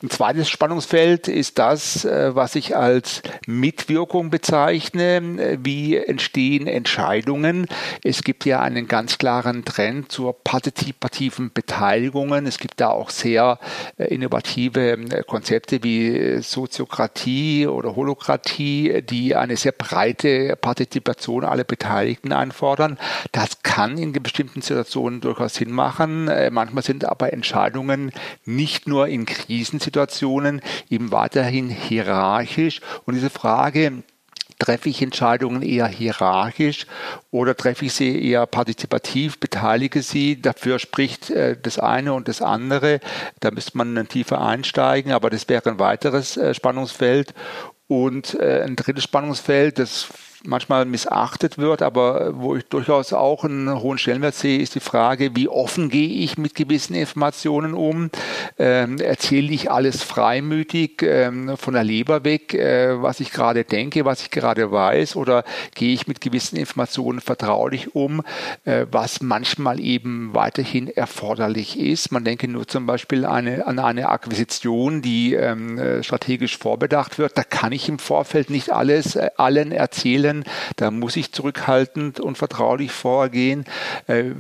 Ein 0.02 0.10
zweites 0.10 0.50
Spannungsfeld 0.50 1.28
ist 1.28 1.60
das, 1.60 2.06
äh, 2.06 2.36
was 2.36 2.56
ich 2.56 2.76
als 2.76 3.22
Mitwirkung 3.46 4.30
bezeichne. 4.32 5.60
Wie 5.62 5.96
entstehen 5.96 6.68
Entscheidungen? 6.68 7.68
Es 8.04 8.24
gibt 8.24 8.46
ja 8.46 8.62
einen 8.62 8.88
ganz 8.88 9.18
klaren 9.18 9.64
Trend 9.64 10.12
zur 10.12 10.34
partizipativen 10.44 11.52
Beteiligungen. 11.54 12.48
Es 12.48 12.58
gibt 12.58 12.82
da 12.82 12.90
auch 12.90 13.12
sehr 13.12 13.60
äh, 13.98 14.06
innovative 14.06 14.98
Konzepte 15.28 15.84
wie 15.84 16.42
Soziokratie 16.42 17.65
oder 17.72 17.96
Holokratie, 17.96 19.02
die 19.02 19.36
eine 19.36 19.58
sehr 19.58 19.72
breite 19.72 20.56
Partizipation 20.56 21.44
aller 21.44 21.64
Beteiligten 21.64 22.32
einfordern. 22.32 22.98
Das 23.32 23.64
kann 23.64 23.98
in 23.98 24.14
bestimmten 24.14 24.62
Situationen 24.62 25.22
durchaus 25.22 25.56
Sinn 25.56 25.72
machen. 25.72 26.28
Äh, 26.28 26.50
manchmal 26.50 26.84
sind 26.84 27.06
aber 27.06 27.34
Entscheidungen 27.34 28.12
nicht 28.46 28.88
nur 28.88 29.08
in 29.08 29.26
Krisensituationen 29.26 30.62
eben 30.90 31.12
weiterhin 31.12 31.70
hierarchisch. 31.70 32.82
Und 33.06 33.16
diese 33.16 33.30
Frage, 33.30 34.04
Treffe 34.60 34.90
ich 34.90 35.02
Entscheidungen 35.02 35.62
eher 35.62 35.88
hierarchisch 35.88 36.88
oder 37.32 37.56
treffe 37.56 37.86
ich 37.86 37.94
sie 37.94 38.30
eher 38.30 38.46
partizipativ, 38.46 39.40
beteilige 39.40 40.02
sie? 40.02 40.42
Dafür 40.42 40.80
spricht 40.80 41.30
äh, 41.30 41.58
das 41.62 41.78
eine 41.78 42.14
und 42.14 42.28
das 42.28 42.42
andere. 42.42 43.00
Da 43.42 43.52
müsste 43.52 43.78
man 43.78 44.08
tiefer 44.08 44.42
einsteigen, 44.42 45.12
aber 45.12 45.30
das 45.30 45.50
wäre 45.50 45.70
ein 45.70 45.80
weiteres 45.80 46.38
äh, 46.38 46.54
Spannungsfeld. 46.54 47.34
Und 47.88 48.40
äh, 48.40 48.64
ein 48.64 48.76
drittes 48.76 49.04
Spannungsfeld, 49.04 49.78
das 49.78 50.08
manchmal 50.48 50.86
missachtet 50.86 51.58
wird, 51.58 51.82
aber 51.82 52.32
wo 52.36 52.56
ich 52.56 52.66
durchaus 52.66 53.14
auch 53.14 53.44
einen 53.44 53.82
hohen 53.82 53.98
Stellenwert 53.98 54.36
sehe, 54.36 54.60
ist 54.60 54.76
die 54.76 54.80
Frage, 54.80 55.36
wie 55.36 55.48
offen 55.48 55.90
gehe 55.90 56.08
ich 56.08 56.38
mit 56.38 56.56
gewissen 56.56 56.96
Informationen 56.96 57.74
um? 57.74 58.10
Ähm, 58.58 58.98
erzähle 58.98 59.52
ich 59.52 59.72
alles 59.72 60.04
freimütig 60.04 61.02
ähm, 61.04 61.58
von 61.58 61.74
der 61.74 61.84
Leber 61.84 62.24
weg, 62.24 62.54
äh, 62.54 63.02
was 63.02 63.20
ich 63.20 63.32
gerade 63.32 63.64
denke, 63.64 64.06
was 64.06 64.22
ich 64.22 64.32
gerade 64.32 64.72
weiß, 64.72 65.16
oder 65.16 65.44
gehe 65.74 65.94
ich 65.94 66.08
mit 66.08 66.22
gewissen 66.22 66.58
Informationen 66.58 67.22
vertraulich 67.22 67.96
um, 67.96 68.22
äh, 68.66 68.86
was 68.92 69.22
manchmal 69.22 69.80
eben 69.80 70.34
weiterhin 70.34 70.88
erforderlich 70.88 71.80
ist? 71.80 72.12
Man 72.12 72.24
denke 72.24 72.48
nur 72.48 72.68
zum 72.68 72.86
Beispiel 72.86 73.26
eine, 73.26 73.66
an 73.66 73.80
eine 73.80 74.10
Akquisition, 74.10 75.02
die 75.02 75.34
ähm, 75.34 75.78
äh, 75.78 76.04
strategisch 76.04 76.58
vorbedacht 76.58 77.18
wird. 77.18 77.38
Da 77.38 77.44
kann 77.44 77.72
ich 77.72 77.88
im 77.88 78.00
Vorfeld 78.00 78.50
nicht 78.50 78.72
alles 78.72 79.16
äh, 79.16 79.30
allen 79.38 79.72
erzählen, 79.72 80.35
können. 80.36 80.56
Da 80.76 80.92
muss 80.92 81.16
ich 81.16 81.32
zurückhaltend 81.32 82.20
und 82.20 82.38
vertraulich 82.38 82.92
vorgehen, 82.92 83.66
äh, 84.08 84.32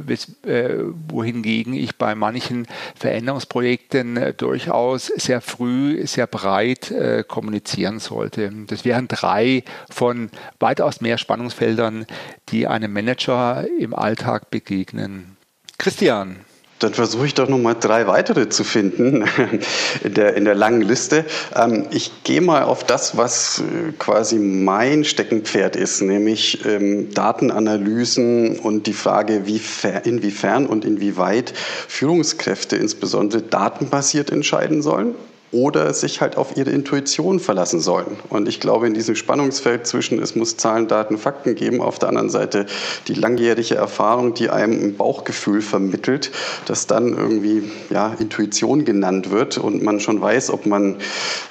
äh, 0.43 0.83
wohingegen 1.07 1.73
ich 1.73 1.97
bei 1.97 2.15
manchen 2.15 2.67
Veränderungsprojekten 2.95 4.17
äh, 4.17 4.33
durchaus 4.33 5.07
sehr 5.07 5.41
früh, 5.41 6.05
sehr 6.05 6.27
breit 6.27 6.93
kommunizieren 7.27 7.99
sollte. 7.99 8.51
Das 8.67 8.85
wären 8.85 9.07
drei 9.07 9.63
von 9.89 10.29
weitaus 10.59 11.01
mehr 11.01 11.17
Spannungsfeldern, 11.17 12.05
die 12.49 12.67
einem 12.67 12.93
Manager 12.93 13.65
im 13.79 13.93
Alltag 13.93 14.49
begegnen. 14.49 15.37
Christian, 15.77 16.37
dann 16.85 16.93
versuche 16.93 17.25
ich 17.25 17.33
doch 17.33 17.49
noch 17.49 17.57
mal 17.57 17.73
drei 17.73 18.05
weitere 18.05 18.47
zu 18.47 18.63
finden 18.63 19.25
in 20.03 20.13
der, 20.13 20.35
in 20.35 20.45
der 20.45 20.53
langen 20.53 20.81
Liste. 20.81 21.25
Ähm, 21.55 21.85
ich 21.89 22.23
gehe 22.23 22.41
mal 22.41 22.63
auf 22.63 22.83
das, 22.83 23.17
was 23.17 23.59
äh, 23.59 23.91
quasi 23.97 24.37
mein 24.37 25.03
Steckenpferd 25.03 25.75
ist, 25.75 26.01
nämlich 26.03 26.63
ähm, 26.63 27.11
Datenanalysen 27.11 28.59
und 28.59 28.85
die 28.85 28.93
Frage, 28.93 29.47
wie, 29.47 29.59
inwiefern 30.03 30.67
und 30.67 30.85
inwieweit 30.85 31.53
Führungskräfte 31.87 32.75
insbesondere 32.75 33.41
datenbasiert 33.41 34.29
entscheiden 34.29 34.83
sollen 34.83 35.15
oder 35.51 35.93
sich 35.93 36.21
halt 36.21 36.37
auf 36.37 36.57
ihre 36.57 36.71
Intuition 36.71 37.39
verlassen 37.39 37.79
sollen. 37.79 38.17
Und 38.29 38.47
ich 38.47 38.59
glaube, 38.59 38.87
in 38.87 38.93
diesem 38.93 39.15
Spannungsfeld 39.15 39.87
zwischen 39.87 40.21
es 40.21 40.35
muss 40.35 40.57
Zahlen, 40.57 40.87
Daten, 40.87 41.17
Fakten 41.17 41.55
geben, 41.55 41.81
auf 41.81 41.99
der 41.99 42.09
anderen 42.09 42.29
Seite 42.29 42.65
die 43.07 43.13
langjährige 43.13 43.75
Erfahrung, 43.75 44.33
die 44.33 44.49
einem 44.49 44.81
ein 44.81 44.95
Bauchgefühl 44.97 45.61
vermittelt, 45.61 46.31
das 46.65 46.87
dann 46.87 47.15
irgendwie 47.15 47.71
ja, 47.89 48.15
Intuition 48.19 48.85
genannt 48.85 49.31
wird 49.31 49.57
und 49.57 49.83
man 49.83 49.99
schon 49.99 50.19
weiß, 50.19 50.49
ob 50.49 50.65
man 50.65 50.97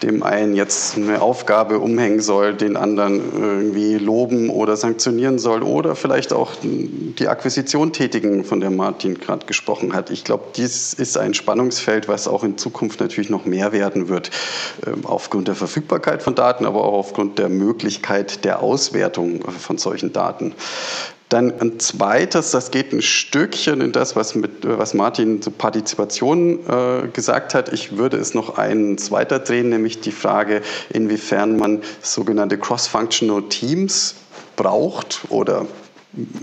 dem 0.03 0.23
einen 0.23 0.55
jetzt 0.55 0.97
eine 0.97 1.23
Aufgabe 1.23 1.79
umhängen 1.79 2.21
soll, 2.21 2.55
den 2.55 2.77
anderen 2.77 3.23
irgendwie 3.33 3.95
loben 3.95 4.51
oder 4.51 4.77
sanktionieren 4.77 5.39
soll 5.39 5.63
oder 5.63 5.95
vielleicht 5.95 6.33
auch 6.33 6.53
die 6.63 7.29
Akquisition 7.29 7.93
tätigen, 7.93 8.45
von 8.45 8.61
der 8.61 8.71
Martin 8.71 9.19
gerade 9.19 9.47
gesprochen 9.47 9.95
hat. 9.95 10.11
Ich 10.11 10.25
glaube, 10.25 10.45
dies 10.57 10.95
ist 10.95 11.17
ein 11.17 11.33
Spannungsfeld, 11.33 12.09
was 12.09 12.29
auch 12.29 12.45
in 12.45 12.59
Zukunft 12.59 13.01
natürlich 13.01 13.31
noch 13.31 13.45
mehr 13.45 13.73
werden 13.73 13.84
werden 13.85 14.09
wird, 14.09 14.31
ähm, 14.87 15.05
aufgrund 15.05 15.49
der 15.49 15.55
Verfügbarkeit 15.55 16.23
von 16.23 16.35
Daten, 16.35 16.65
aber 16.65 16.85
auch 16.85 16.95
aufgrund 16.95 17.39
der 17.39 17.49
Möglichkeit 17.49 18.45
der 18.45 18.63
Auswertung 18.63 19.43
von 19.43 19.77
solchen 19.79 20.13
Daten. 20.13 20.55
Dann 21.29 21.53
ein 21.61 21.81
zweites, 21.81 22.51
das 22.51 22.71
geht 22.71 22.93
ein 22.93 23.03
Stückchen 23.03 23.81
in 23.81 23.93
das, 23.93 24.15
was, 24.15 24.35
mit, 24.35 24.51
was 24.63 24.95
Martin 24.95 25.43
zu 25.43 25.51
Partizipation 25.51 26.61
äh, 26.67 27.09
gesagt 27.09 27.55
hat. 27.55 27.73
Ich 27.73 27.97
würde 27.97 28.17
es 28.19 28.35
noch 28.35 28.57
eins 28.57 29.11
weiter 29.11 29.39
drehen, 29.39 29.71
nämlich 29.71 30.01
die 30.01 30.13
Frage, 30.13 30.63
inwiefern 30.91 31.57
man 31.57 31.83
sogenannte 32.03 32.57
Cross-Functional 32.59 33.43
Teams 33.49 34.15
braucht 34.57 35.23
oder 35.29 35.67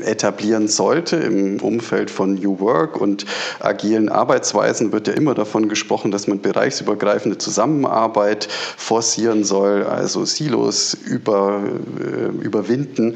etablieren 0.03 0.67
sollte. 0.67 1.17
Im 1.17 1.59
Umfeld 1.61 2.11
von 2.11 2.35
New 2.35 2.59
Work 2.59 2.99
und 2.99 3.25
agilen 3.59 4.09
Arbeitsweisen 4.09 4.91
wird 4.91 5.07
ja 5.07 5.13
immer 5.13 5.33
davon 5.33 5.69
gesprochen, 5.69 6.11
dass 6.11 6.27
man 6.27 6.41
bereichsübergreifende 6.41 7.37
Zusammenarbeit 7.37 8.47
forcieren 8.77 9.43
soll, 9.43 9.83
also 9.83 10.25
Silos 10.25 10.93
über, 10.93 11.63
äh, 11.99 12.43
überwinden. 12.43 13.15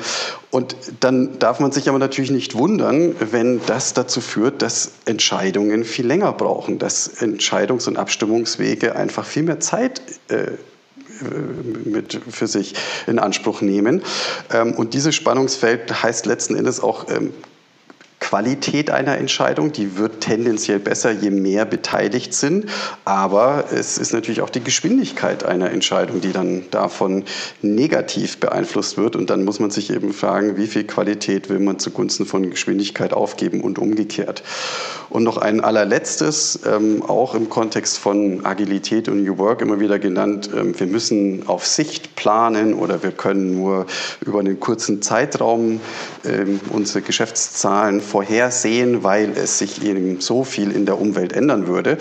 Und 0.52 0.76
dann 1.02 1.38
darf 1.40 1.60
man 1.60 1.72
sich 1.72 1.90
aber 1.90 2.00
natürlich 2.00 2.32
nicht 2.32 2.56
wundern, 2.56 3.16
wenn 3.20 3.60
das 3.66 3.94
dazu 3.94 4.22
führt, 4.22 4.62
dass 4.62 4.92
Entscheidungen 5.06 5.84
viel 5.84 6.08
länger 6.08 6.32
brauchen, 6.32 6.80
dass 6.80 7.22
Entscheidungs- 7.22 7.88
und 7.88 7.98
Abstimmungswege 7.98 8.96
einfach 8.96 9.26
viel 9.26 9.44
mehr 9.44 9.60
Zeit 9.60 10.02
äh, 10.30 10.52
mit 11.86 12.20
für 12.30 12.48
sich 12.48 12.76
in 13.08 13.20
Anspruch 13.20 13.62
nehmen. 13.62 14.04
Ähm, 14.54 14.74
und 14.74 14.94
dieses 14.94 15.16
Spannungsfeld 15.16 16.04
heißt 16.04 16.26
letzten 16.26 16.56
Endes 16.56 16.80
auch 16.80 17.08
ähm, 17.10 17.34
Qualität 18.26 18.90
einer 18.90 19.20
Entscheidung, 19.20 19.72
die 19.72 19.98
wird 19.98 20.22
tendenziell 20.22 20.80
besser, 20.80 21.12
je 21.12 21.30
mehr 21.30 21.64
beteiligt 21.64 22.34
sind. 22.34 22.66
Aber 23.04 23.66
es 23.72 24.00
ist 24.00 24.14
natürlich 24.14 24.42
auch 24.42 24.50
die 24.50 24.64
Geschwindigkeit 24.64 25.44
einer 25.44 25.70
Entscheidung, 25.70 26.22
die 26.22 26.32
dann 26.32 26.64
davon 26.72 27.26
negativ 27.62 28.40
beeinflusst 28.40 28.98
wird. 28.98 29.16
Und 29.16 29.30
dann 29.30 29.46
muss 29.46 29.60
man 29.60 29.70
sich 29.70 29.92
eben 29.94 30.12
fragen, 30.12 30.58
wie 30.58 30.66
viel 30.66 30.86
Qualität 30.86 31.50
will 31.50 31.60
man 31.60 31.78
zugunsten 31.78 32.26
von 32.26 32.50
Geschwindigkeit 32.50 33.14
aufgeben 33.14 33.62
und 33.62 33.78
umgekehrt. 33.78 34.42
Und 35.12 35.24
noch 35.24 35.38
ein 35.38 35.62
allerletztes, 35.62 36.62
ähm, 36.66 37.04
auch 37.04 37.36
im 37.36 37.48
Kontext 37.50 38.00
von 38.00 38.44
Agilität 38.44 39.08
und 39.08 39.24
New 39.24 39.38
Work 39.38 39.62
immer 39.62 39.80
wieder 39.80 40.00
genannt, 40.00 40.50
ähm, 40.52 40.78
wir 40.80 40.88
müssen 40.88 41.48
auf 41.48 41.68
Sicht 41.68 42.16
planen 42.16 42.74
oder 42.74 43.04
wir 43.04 43.12
können 43.12 43.56
nur 43.56 43.86
über 44.26 44.40
einen 44.40 44.60
kurzen 44.60 45.04
Zeitraum 45.04 45.80
ähm, 46.26 46.60
unsere 46.72 47.02
Geschäftszahlen 47.02 48.02
vorhersehen, 48.16 49.04
weil 49.04 49.32
es 49.32 49.60
sich 49.60 49.84
eben 49.84 50.22
so 50.22 50.46
viel 50.46 50.72
in 50.72 50.86
der 50.86 51.02
Umwelt 51.02 51.34
ändern 51.34 51.68
würde. 51.68 51.98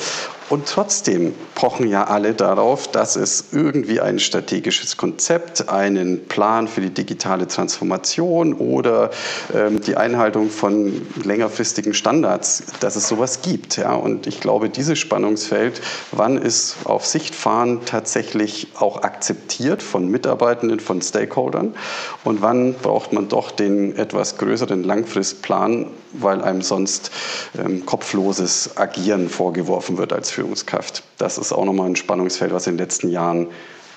Und 0.48 0.68
trotzdem 0.68 1.34
pochen 1.56 1.88
ja 1.88 2.04
alle 2.04 2.34
darauf, 2.34 2.86
dass 2.86 3.16
es 3.16 3.46
irgendwie 3.50 4.00
ein 4.00 4.20
strategisches 4.20 4.96
Konzept, 4.96 5.70
einen 5.70 6.28
Plan 6.28 6.68
für 6.68 6.82
die 6.82 6.90
digitale 6.90 7.48
Transformation 7.48 8.52
oder 8.52 9.10
ähm, 9.52 9.80
die 9.80 9.96
Einhaltung 9.96 10.50
von 10.50 11.02
längerfristigen 11.24 11.94
Standards, 11.94 12.62
dass 12.78 12.94
es 12.94 13.08
sowas 13.08 13.42
gibt. 13.42 13.78
Ja. 13.78 13.94
Und 13.94 14.28
ich 14.28 14.40
glaube, 14.40 14.68
dieses 14.68 15.00
Spannungsfeld, 15.00 15.80
wann 16.12 16.36
ist 16.36 16.76
auf 16.84 17.06
Sicht 17.06 17.34
fahren 17.34 17.80
tatsächlich 17.86 18.68
auch 18.74 19.02
akzeptiert 19.02 19.82
von 19.82 20.08
Mitarbeitenden, 20.08 20.78
von 20.78 21.02
Stakeholdern 21.02 21.74
und 22.22 22.40
wann 22.40 22.74
braucht 22.74 23.12
man 23.12 23.28
doch 23.28 23.50
den 23.50 23.96
etwas 23.96 24.38
größeren 24.38 24.84
Langfristplan, 24.84 25.86
weil 26.14 26.42
einem 26.42 26.62
sonst 26.62 27.10
ähm, 27.58 27.84
kopfloses 27.84 28.76
Agieren 28.76 29.28
vorgeworfen 29.28 29.98
wird 29.98 30.12
als 30.12 30.30
Führungskraft. 30.30 31.02
Das 31.18 31.38
ist 31.38 31.52
auch 31.52 31.64
nochmal 31.64 31.90
ein 31.90 31.96
Spannungsfeld, 31.96 32.52
was 32.52 32.66
in 32.66 32.74
den 32.74 32.78
letzten 32.78 33.08
Jahren 33.10 33.48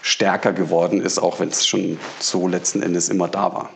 stärker 0.01 0.53
geworden 0.53 1.01
ist, 1.01 1.19
auch 1.19 1.39
wenn 1.39 1.49
es 1.49 1.65
schon 1.65 1.99
so 2.19 2.47
letzten 2.47 2.81
Endes 2.81 3.09
immer 3.09 3.27
da 3.27 3.53
war. 3.53 3.69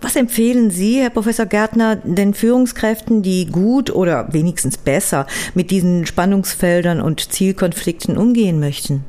Was 0.00 0.16
empfehlen 0.16 0.70
Sie, 0.70 1.00
Herr 1.00 1.10
Professor 1.10 1.46
Gärtner, 1.46 1.96
den 1.96 2.34
Führungskräften, 2.34 3.22
die 3.22 3.46
gut 3.46 3.90
oder 3.90 4.32
wenigstens 4.32 4.76
besser 4.76 5.26
mit 5.54 5.70
diesen 5.70 6.04
Spannungsfeldern 6.06 7.00
und 7.00 7.32
Zielkonflikten 7.32 8.18
umgehen 8.18 8.60
möchten? 8.60 9.04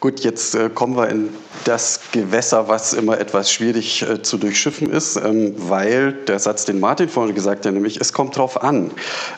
Gut, 0.00 0.20
jetzt 0.20 0.54
äh, 0.54 0.70
kommen 0.70 0.96
wir 0.96 1.08
in 1.08 1.28
das 1.64 2.00
Gewässer, 2.12 2.68
was 2.68 2.94
immer 2.94 3.20
etwas 3.20 3.52
schwierig 3.52 4.02
äh, 4.02 4.22
zu 4.22 4.38
durchschiffen 4.38 4.90
ist, 4.90 5.16
ähm, 5.16 5.54
weil 5.56 6.12
der 6.12 6.38
Satz, 6.38 6.64
den 6.64 6.80
Martin 6.80 7.08
vorhin 7.08 7.34
gesagt 7.34 7.66
hat, 7.66 7.74
nämlich 7.74 8.00
es 8.00 8.14
kommt 8.14 8.36
drauf 8.36 8.62
an. 8.62 8.92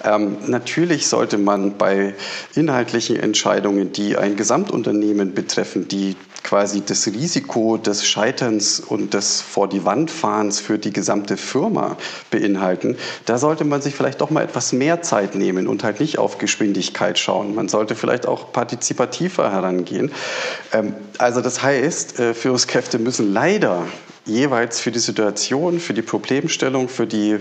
Ähm, 0.04 0.36
natürlich 0.46 1.08
sollte 1.08 1.36
man 1.38 1.78
bei 1.78 2.14
inhaltlichen 2.54 3.16
Entscheidungen, 3.16 3.92
die 3.92 4.16
ein 4.16 4.36
Gesamtunternehmen 4.36 5.34
betreffen, 5.34 5.88
die 5.88 6.16
quasi 6.42 6.82
das 6.84 7.06
Risiko 7.06 7.76
des 7.76 8.06
Scheiterns 8.06 8.80
und 8.80 9.14
des 9.14 9.40
vor 9.40 9.68
die 9.68 9.84
Wand 9.84 10.10
fahrens 10.10 10.60
für 10.60 10.78
die 10.78 10.92
gesamte 10.92 11.36
Firma 11.36 11.96
beinhalten, 12.30 12.96
da 13.26 13.38
sollte 13.38 13.64
man 13.64 13.82
sich 13.82 13.94
vielleicht 13.94 14.20
doch 14.20 14.30
mal 14.30 14.42
etwas 14.42 14.72
mehr 14.72 15.02
Zeit 15.02 15.34
nehmen 15.34 15.66
und 15.66 15.84
halt 15.84 16.00
nicht 16.00 16.18
auf 16.18 16.38
Geschwindigkeit 16.38 17.18
schauen. 17.18 17.54
Man 17.54 17.68
sollte 17.68 17.94
vielleicht 17.94 18.26
auch 18.26 18.52
partizipativer 18.52 19.50
herangehen. 19.50 20.12
Ähm, 20.72 20.94
also 21.18 21.40
das 21.40 21.62
heißt, 21.62 22.18
äh, 22.18 22.34
Führungskräfte 22.34 22.98
müssen 22.98 23.32
leider 23.32 23.84
jeweils 24.24 24.80
für 24.80 24.92
die 24.92 24.98
Situation, 24.98 25.80
für 25.80 25.94
die 25.94 26.02
Problemstellung, 26.02 26.88
für 26.88 27.06
die 27.06 27.38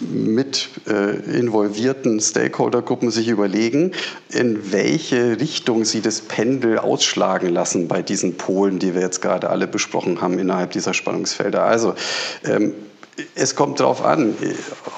mit 0.00 0.68
äh, 0.86 1.16
involvierten 1.38 2.20
Stakeholdergruppen 2.20 3.10
sich 3.10 3.28
überlegen, 3.28 3.92
in 4.30 4.72
welche 4.72 5.40
Richtung 5.40 5.84
sie 5.84 6.00
das 6.00 6.20
Pendel 6.20 6.78
ausschlagen 6.78 7.48
lassen 7.48 7.88
bei 7.88 8.02
diesen 8.02 8.36
Polen, 8.36 8.78
die 8.78 8.94
wir 8.94 9.02
jetzt 9.02 9.22
gerade 9.22 9.50
alle 9.50 9.66
besprochen 9.66 10.20
haben 10.20 10.38
innerhalb 10.38 10.70
dieser 10.70 10.94
Spannungsfelder. 10.94 11.64
Also 11.64 11.94
ähm, 12.44 12.74
es 13.34 13.54
kommt 13.54 13.80
darauf 13.80 14.04
an, 14.04 14.34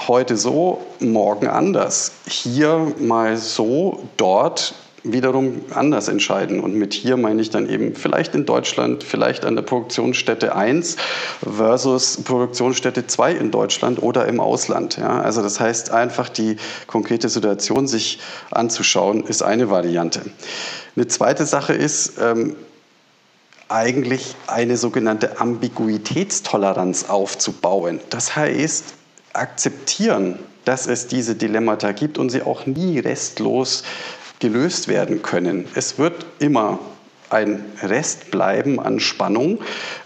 heute 0.07 0.37
so, 0.37 0.85
morgen 1.01 1.49
anders. 1.49 2.12
Hier 2.27 2.95
mal 2.99 3.37
so, 3.37 4.09
dort 4.17 4.75
wiederum 5.04 5.62
anders 5.71 6.09
entscheiden. 6.09 6.61
Und 6.61 6.75
mit 6.75 6.94
hier 6.94 7.16
meine 7.16 7.42
ich 7.42 7.50
dann 7.50 7.68
eben 7.68 7.94
vielleicht 7.94 8.35
in 8.35 8.47
Deutschland, 8.47 9.02
vielleicht 9.02 9.44
an 9.44 9.56
der 9.56 9.62
Produktionsstätte 9.62 10.54
1 10.54 10.97
versus 11.42 12.23
Produktionsstätte 12.23 13.06
2 13.06 13.32
in 13.32 13.50
Deutschland 13.50 14.02
oder 14.02 14.26
im 14.26 14.40
Ausland. 14.40 14.97
Ja, 14.97 15.21
also 15.21 15.42
das 15.42 15.61
heißt, 15.61 15.90
einfach 15.90 16.28
die 16.28 16.56
konkrete 16.87 17.28
Situation 17.28 17.87
sich 17.87 18.21
anzuschauen, 18.50 19.25
ist 19.25 19.42
eine 19.42 19.71
Variante. 19.71 20.23
Eine 20.94 21.09
zweite 21.09 21.47
Sache 21.47 21.73
ist, 21.73 22.14
ähm, 22.21 22.56
eigentlich 23.68 24.37
eine 24.47 24.76
sogenannte 24.76 25.40
Ambiguitätstoleranz 25.40 27.09
aufzubauen. 27.09 28.00
Das 28.11 28.37
heißt, 28.37 28.94
akzeptieren, 29.32 30.38
dass 30.64 30.87
es 30.87 31.06
diese 31.06 31.35
Dilemmata 31.35 31.92
gibt 31.92 32.18
und 32.18 32.30
sie 32.30 32.42
auch 32.42 32.66
nie 32.66 32.99
restlos 32.99 33.82
gelöst 34.42 34.88
werden 34.88 35.22
können. 35.22 35.66
Es 35.75 35.99
wird 35.99 36.26
immer 36.40 36.80
ein 37.30 37.64
Rest 37.80 38.32
bleiben 38.32 38.80
an 38.80 38.99
Spannung 38.99 39.61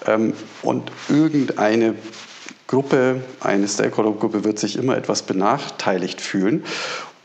ähm, 0.06 0.34
und 0.62 0.92
irgendeine 1.08 1.94
Gruppe, 2.66 3.22
eine 3.40 3.66
Stakeholder-Gruppe 3.66 4.44
wird 4.44 4.58
sich 4.58 4.76
immer 4.76 4.96
etwas 4.96 5.22
benachteiligt 5.22 6.20
fühlen. 6.20 6.64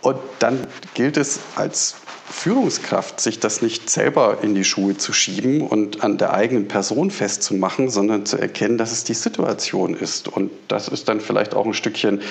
Und 0.01 0.17
dann 0.39 0.67
gilt 0.93 1.17
es 1.17 1.39
als 1.55 1.95
Führungskraft, 2.31 3.19
sich 3.19 3.39
das 3.39 3.61
nicht 3.61 3.89
selber 3.89 4.37
in 4.41 4.55
die 4.55 4.63
Schuhe 4.63 4.97
zu 4.97 5.13
schieben 5.13 5.61
und 5.61 6.03
an 6.03 6.17
der 6.17 6.33
eigenen 6.33 6.67
Person 6.67 7.11
festzumachen, 7.11 7.89
sondern 7.89 8.25
zu 8.25 8.37
erkennen, 8.37 8.77
dass 8.77 8.91
es 8.91 9.03
die 9.03 9.13
Situation 9.13 9.93
ist. 9.93 10.27
Und 10.27 10.49
das 10.67 10.87
ist 10.87 11.09
dann 11.09 11.19
vielleicht 11.19 11.53
auch 11.53 11.65
ein 11.65 11.73
Stückchen 11.73 12.21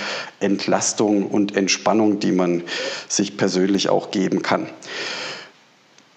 Entlastung 0.41 1.27
und 1.27 1.57
Entspannung, 1.57 2.19
die 2.19 2.33
man 2.33 2.63
sich 3.09 3.37
persönlich 3.37 3.89
auch 3.89 4.11
geben 4.11 4.43
kann. 4.43 4.69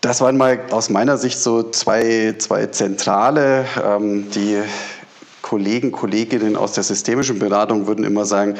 Das 0.01 0.21
waren 0.21 0.37
mal 0.37 0.59
aus 0.71 0.89
meiner 0.89 1.17
Sicht 1.17 1.39
so 1.39 1.69
zwei, 1.69 2.35
zwei 2.37 2.67
zentrale, 2.67 3.65
ähm, 3.81 4.29
die 4.31 4.61
Kollegen, 5.43 5.91
Kolleginnen 5.91 6.55
aus 6.55 6.71
der 6.71 6.83
systemischen 6.83 7.37
Beratung 7.37 7.85
würden 7.85 8.05
immer 8.05 8.25
sagen, 8.25 8.55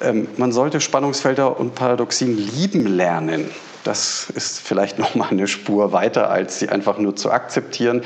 ähm, 0.00 0.28
man 0.38 0.52
sollte 0.52 0.80
Spannungsfelder 0.80 1.58
und 1.60 1.74
Paradoxien 1.74 2.38
lieben 2.38 2.86
lernen. 2.86 3.50
Das 3.84 4.30
ist 4.30 4.60
vielleicht 4.60 4.98
noch 4.98 5.14
mal 5.14 5.28
eine 5.28 5.48
Spur 5.48 5.92
weiter, 5.92 6.30
als 6.30 6.60
sie 6.60 6.68
einfach 6.68 6.98
nur 6.98 7.16
zu 7.16 7.30
akzeptieren. 7.30 8.02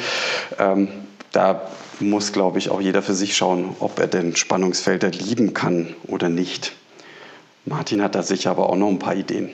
Ähm, 0.59 0.89
da 1.31 1.71
muss, 2.01 2.33
glaube 2.33 2.59
ich, 2.59 2.71
auch 2.71 2.81
jeder 2.81 3.03
für 3.03 3.15
sich 3.15 3.37
schauen, 3.37 3.77
ob 3.81 3.99
er 3.99 4.07
denn 4.07 4.35
Spannungsfelder 4.35 5.11
lieben 5.11 5.55
kann 5.55 5.95
oder 6.09 6.29
nicht. 6.29 6.73
Martin 7.67 8.03
hat 8.03 8.15
da 8.15 8.23
sicher 8.23 8.51
aber 8.51 8.71
auch 8.71 8.77
noch 8.77 8.89
ein 8.89 8.99
paar 8.99 9.15
Ideen. 9.15 9.51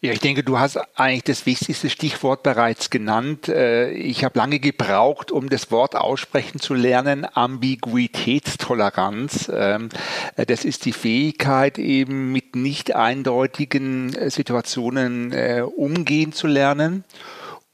Ja, 0.00 0.12
ich 0.12 0.20
denke, 0.20 0.44
du 0.44 0.60
hast 0.60 0.78
eigentlich 0.96 1.24
das 1.24 1.44
wichtigste 1.44 1.90
Stichwort 1.90 2.44
bereits 2.44 2.88
genannt. 2.88 3.48
Äh, 3.48 3.90
ich 3.90 4.22
habe 4.22 4.38
lange 4.38 4.60
gebraucht, 4.60 5.32
um 5.32 5.48
das 5.48 5.72
Wort 5.72 5.96
aussprechen 5.96 6.60
zu 6.60 6.74
lernen, 6.74 7.26
Ambiguitätstoleranz. 7.34 9.50
Ähm, 9.52 9.88
äh, 10.36 10.46
das 10.46 10.64
ist 10.64 10.84
die 10.84 10.92
Fähigkeit, 10.92 11.80
eben 11.80 12.30
mit 12.30 12.54
nicht 12.54 12.94
eindeutigen 12.94 14.14
äh, 14.14 14.30
Situationen 14.30 15.34
umgehen 15.76 16.32
zu 16.32 16.46
lernen 16.46 17.02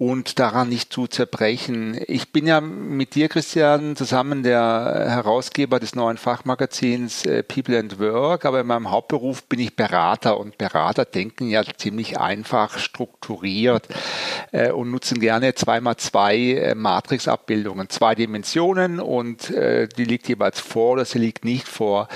und 0.07 0.39
daran 0.39 0.69
nicht 0.69 0.93
zu 0.93 1.07
zerbrechen. 1.07 1.99
Ich 2.09 2.31
bin 2.31 2.47
ja 2.47 2.61
mit 2.61 3.15
dir, 3.15 3.31
Christian, 3.31 3.97
zusammen 3.97 4.43
der 4.43 5.07
Herausgeber 5.09 5.81
des 5.81 5.95
neuen 5.95 6.19
Fachmagazins 6.19 7.25
äh, 7.25 7.43
People 7.43 7.79
and 7.79 7.99
Work, 7.99 8.45
aber 8.45 8.61
in 8.61 8.67
meinem 8.67 8.91
Hauptberuf 8.91 9.45
bin 9.45 9.61
ich 9.61 9.77
Berater 9.77 10.39
und 10.39 10.59
Berater 10.59 11.07
denken 11.07 11.49
ja 11.49 11.63
ziemlich 11.65 12.19
einfach 12.21 12.79
strukturiert 12.79 13.89
äh, 14.53 14.73
und 14.73 14.91
nutzen 14.91 15.21
gerne 15.21 15.55
zweimal 15.55 15.97
zwei 15.97 16.37
äh, 16.37 16.75
Matrixabbildungen, 16.75 17.89
zwei 17.89 18.15
Dimensionen 18.15 19.01
und 19.01 19.55
die 19.55 20.05
liegt 20.05 20.29
jeweils 20.29 20.61
vor 20.61 20.93
oder 20.93 21.05
sie 21.05 21.19
liegt 21.19 21.45
nicht 21.45 21.67
vor. 21.69 22.09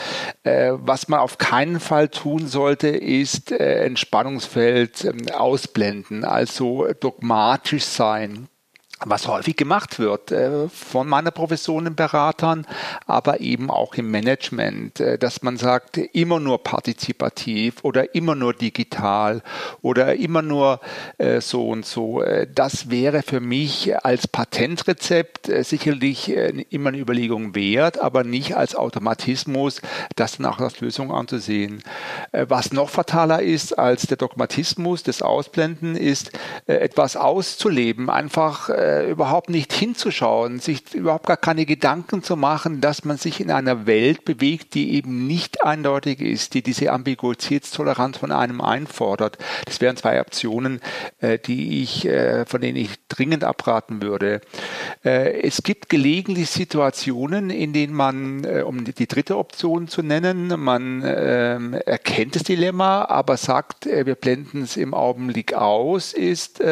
Was 0.45 1.09
man 1.09 1.21
auf 1.21 1.39
keinen 1.39 1.81
Fall 1.81 2.09
tun 2.09 2.47
sollte, 2.47 2.89
ist 2.89 3.53
ein 3.53 3.97
Spannungsfeld 3.97 5.05
ähm, 5.05 5.29
ausblenden, 5.33 6.25
also 6.25 6.89
dogmatisch 7.01 7.78
kritisch 7.79 7.85
sein 7.85 8.49
was 9.05 9.29
häufig 9.29 9.57
gemacht 9.57 9.99
wird 9.99 10.33
äh, 10.33 10.69
von 10.69 11.09
meiner 11.09 11.31
Profession 11.31 11.87
in 11.87 11.95
Beratern, 11.95 12.67
aber 13.07 13.41
eben 13.41 13.71
auch 13.71 13.95
im 13.95 14.11
Management, 14.11 15.01
äh, 15.01 15.19
dass 15.19 15.43
man 15.43 15.57
sagt, 15.57 15.99
immer 15.99 16.41
nur 16.41 16.63
partizipativ 16.65 17.77
oder 17.83 18.15
immer 18.15 18.35
nur 18.35 18.55
digital 18.55 19.43
oder 19.83 20.17
immer 20.17 20.43
nur 20.43 20.81
äh, 21.19 21.41
so 21.41 21.69
und 21.69 21.87
so. 21.87 22.23
Das 22.55 22.91
wäre 22.91 23.23
für 23.23 23.41
mich 23.41 24.05
als 24.05 24.27
Patentrezept 24.27 25.51
sicherlich 25.65 26.31
immer 26.71 26.89
eine 26.89 26.99
Überlegung 26.99 27.55
wert, 27.55 28.01
aber 28.01 28.25
nicht 28.25 28.57
als 28.57 28.75
Automatismus, 28.75 29.81
das 30.17 30.39
dann 30.39 30.47
auch 30.47 30.59
als 30.59 30.81
Lösung 30.81 31.13
anzusehen. 31.13 31.83
Was 32.33 32.73
noch 32.73 32.91
fataler 32.91 33.43
ist 33.43 33.79
als 33.79 34.07
der 34.07 34.17
Dogmatismus 34.17 35.03
des 35.03 35.23
Ausblenden, 35.23 35.97
ist 35.97 36.33
etwas 36.67 37.17
auszuleben, 37.17 38.11
einfach 38.11 38.69
äh, 38.89 39.11
überhaupt 39.11 39.51
nicht 39.51 39.73
hinzuschauen, 39.73 40.61
sich 40.61 40.95
überhaupt 40.95 41.27
gar 41.27 41.37
keine 41.37 41.67
Gedanken 41.67 42.23
zu 42.23 42.37
machen, 42.37 42.81
dass 42.81 43.05
man 43.05 43.17
sich 43.17 43.41
in 43.41 43.51
einer 43.51 43.87
Welt 43.87 44.25
bewegt, 44.25 44.75
die 44.75 44.95
eben 44.95 45.27
nicht 45.27 45.65
eindeutig 45.65 46.21
ist, 46.21 46.55
die 46.55 46.63
diese 46.63 46.93
Ambiguitätstoleranz 46.93 48.17
von 48.17 48.33
einem 48.33 48.61
einfordert. 48.61 49.39
Das 49.67 49.81
wären 49.81 49.97
zwei 49.97 50.21
Optionen, 50.21 50.81
äh, 51.21 51.39
die 51.39 51.83
ich, 51.83 52.07
äh, 52.07 52.47
von 52.47 52.61
denen 52.61 52.77
ich 52.77 52.91
dringend 53.09 53.45
abraten 53.45 54.01
würde. 54.01 54.41
Äh, 55.05 55.43
es 55.43 55.63
gibt 55.63 55.89
gelegentlich 55.89 56.51
Situationen, 56.51 57.51
in 57.51 57.73
denen 57.73 57.95
man, 57.95 58.45
äh, 58.45 58.63
um 58.63 58.85
die 58.85 59.07
dritte 59.07 59.37
Option 59.37 59.89
zu 59.89 60.03
nennen, 60.03 60.55
man 60.59 61.03
ähm, 61.05 61.75
erkennt 61.75 62.37
das 62.37 62.43
Dilemma, 62.45 63.05
aber 63.05 63.37
sagt, 63.37 63.87
äh, 63.87 64.07
wir 64.07 64.15
blenden 64.15 64.63
es 64.63 64.77
im 64.77 64.95
Augenblick 64.95 65.55
aus, 65.55 66.13
ist, 66.13 66.63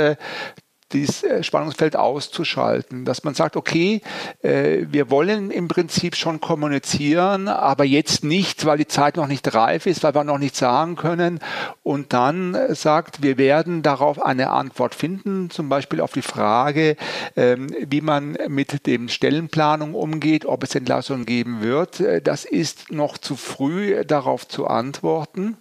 dieses 0.93 1.25
äh, 1.25 1.43
Spannungsfeld 1.43 1.97
auszuschalten, 1.97 3.05
dass 3.05 3.25
man 3.25 3.35
sagt, 3.35 3.57
okay, 3.57 4.03
äh, 4.43 4.87
wir 4.89 5.11
wollen 5.11 5.51
im 5.51 5.69
Prinzip 5.69 6.15
schon 6.15 6.41
kommunizieren, 6.41 7.49
aber 7.49 7.85
jetzt 7.85 8.23
nicht, 8.23 8.65
weil 8.67 8.79
die 8.79 8.87
Zeit 8.87 9.17
noch 9.17 9.27
nicht 9.27 9.53
reif 9.55 9.87
ist, 9.87 10.05
weil 10.05 10.15
wir 10.15 10.25
noch 10.25 10.39
nichts 10.39 10.59
sagen 10.59 10.97
können 10.97 11.41
und 11.83 12.13
dann 12.13 12.55
äh, 12.55 12.75
sagt, 12.75 13.23
wir 13.23 13.37
werden 13.37 13.83
darauf 13.83 14.23
eine 14.23 14.51
Antwort 14.51 14.95
finden, 14.95 15.51
zum 15.51 15.69
Beispiel 15.69 16.01
auf 16.01 16.13
die 16.13 16.23
Frage, 16.23 16.97
ähm, 17.37 17.69
wie 17.81 18.01
man 18.01 18.39
mit 18.49 18.87
dem 18.87 19.09
Stellenplanung 19.09 19.95
umgeht, 19.95 20.47
ob 20.47 20.63
es 20.63 20.75
Entlassungen 20.75 21.27
geben 21.27 21.63
wird. 21.63 22.03
Das 22.25 22.45
ist 22.45 22.93
noch 22.93 23.19
zu 23.19 23.37
früh 23.37 24.05
darauf 24.05 24.47
zu 24.47 24.67
antworten. 24.67 25.57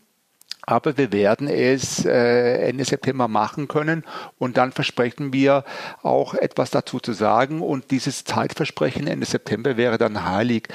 Aber 0.66 0.98
wir 0.98 1.12
werden 1.12 1.48
es 1.48 2.06
äh, 2.06 2.68
Ende 2.70 2.86
September 2.86 3.28
machen 3.28 3.68
können 3.68 4.04
und 4.40 4.58
dann 4.58 4.72
versprechen 4.72 5.34
wir 5.34 5.64
auch 6.02 6.34
etwas 6.34 6.72
dazu 6.72 7.00
zu 7.00 7.14
sagen 7.14 7.62
und 7.62 7.92
dieses 7.92 8.24
Zeitversprechen 8.24 9.08
Ende 9.08 9.26
September 9.26 9.78
wäre 9.78 9.98
dann 9.98 10.26
heilig. 10.26 10.68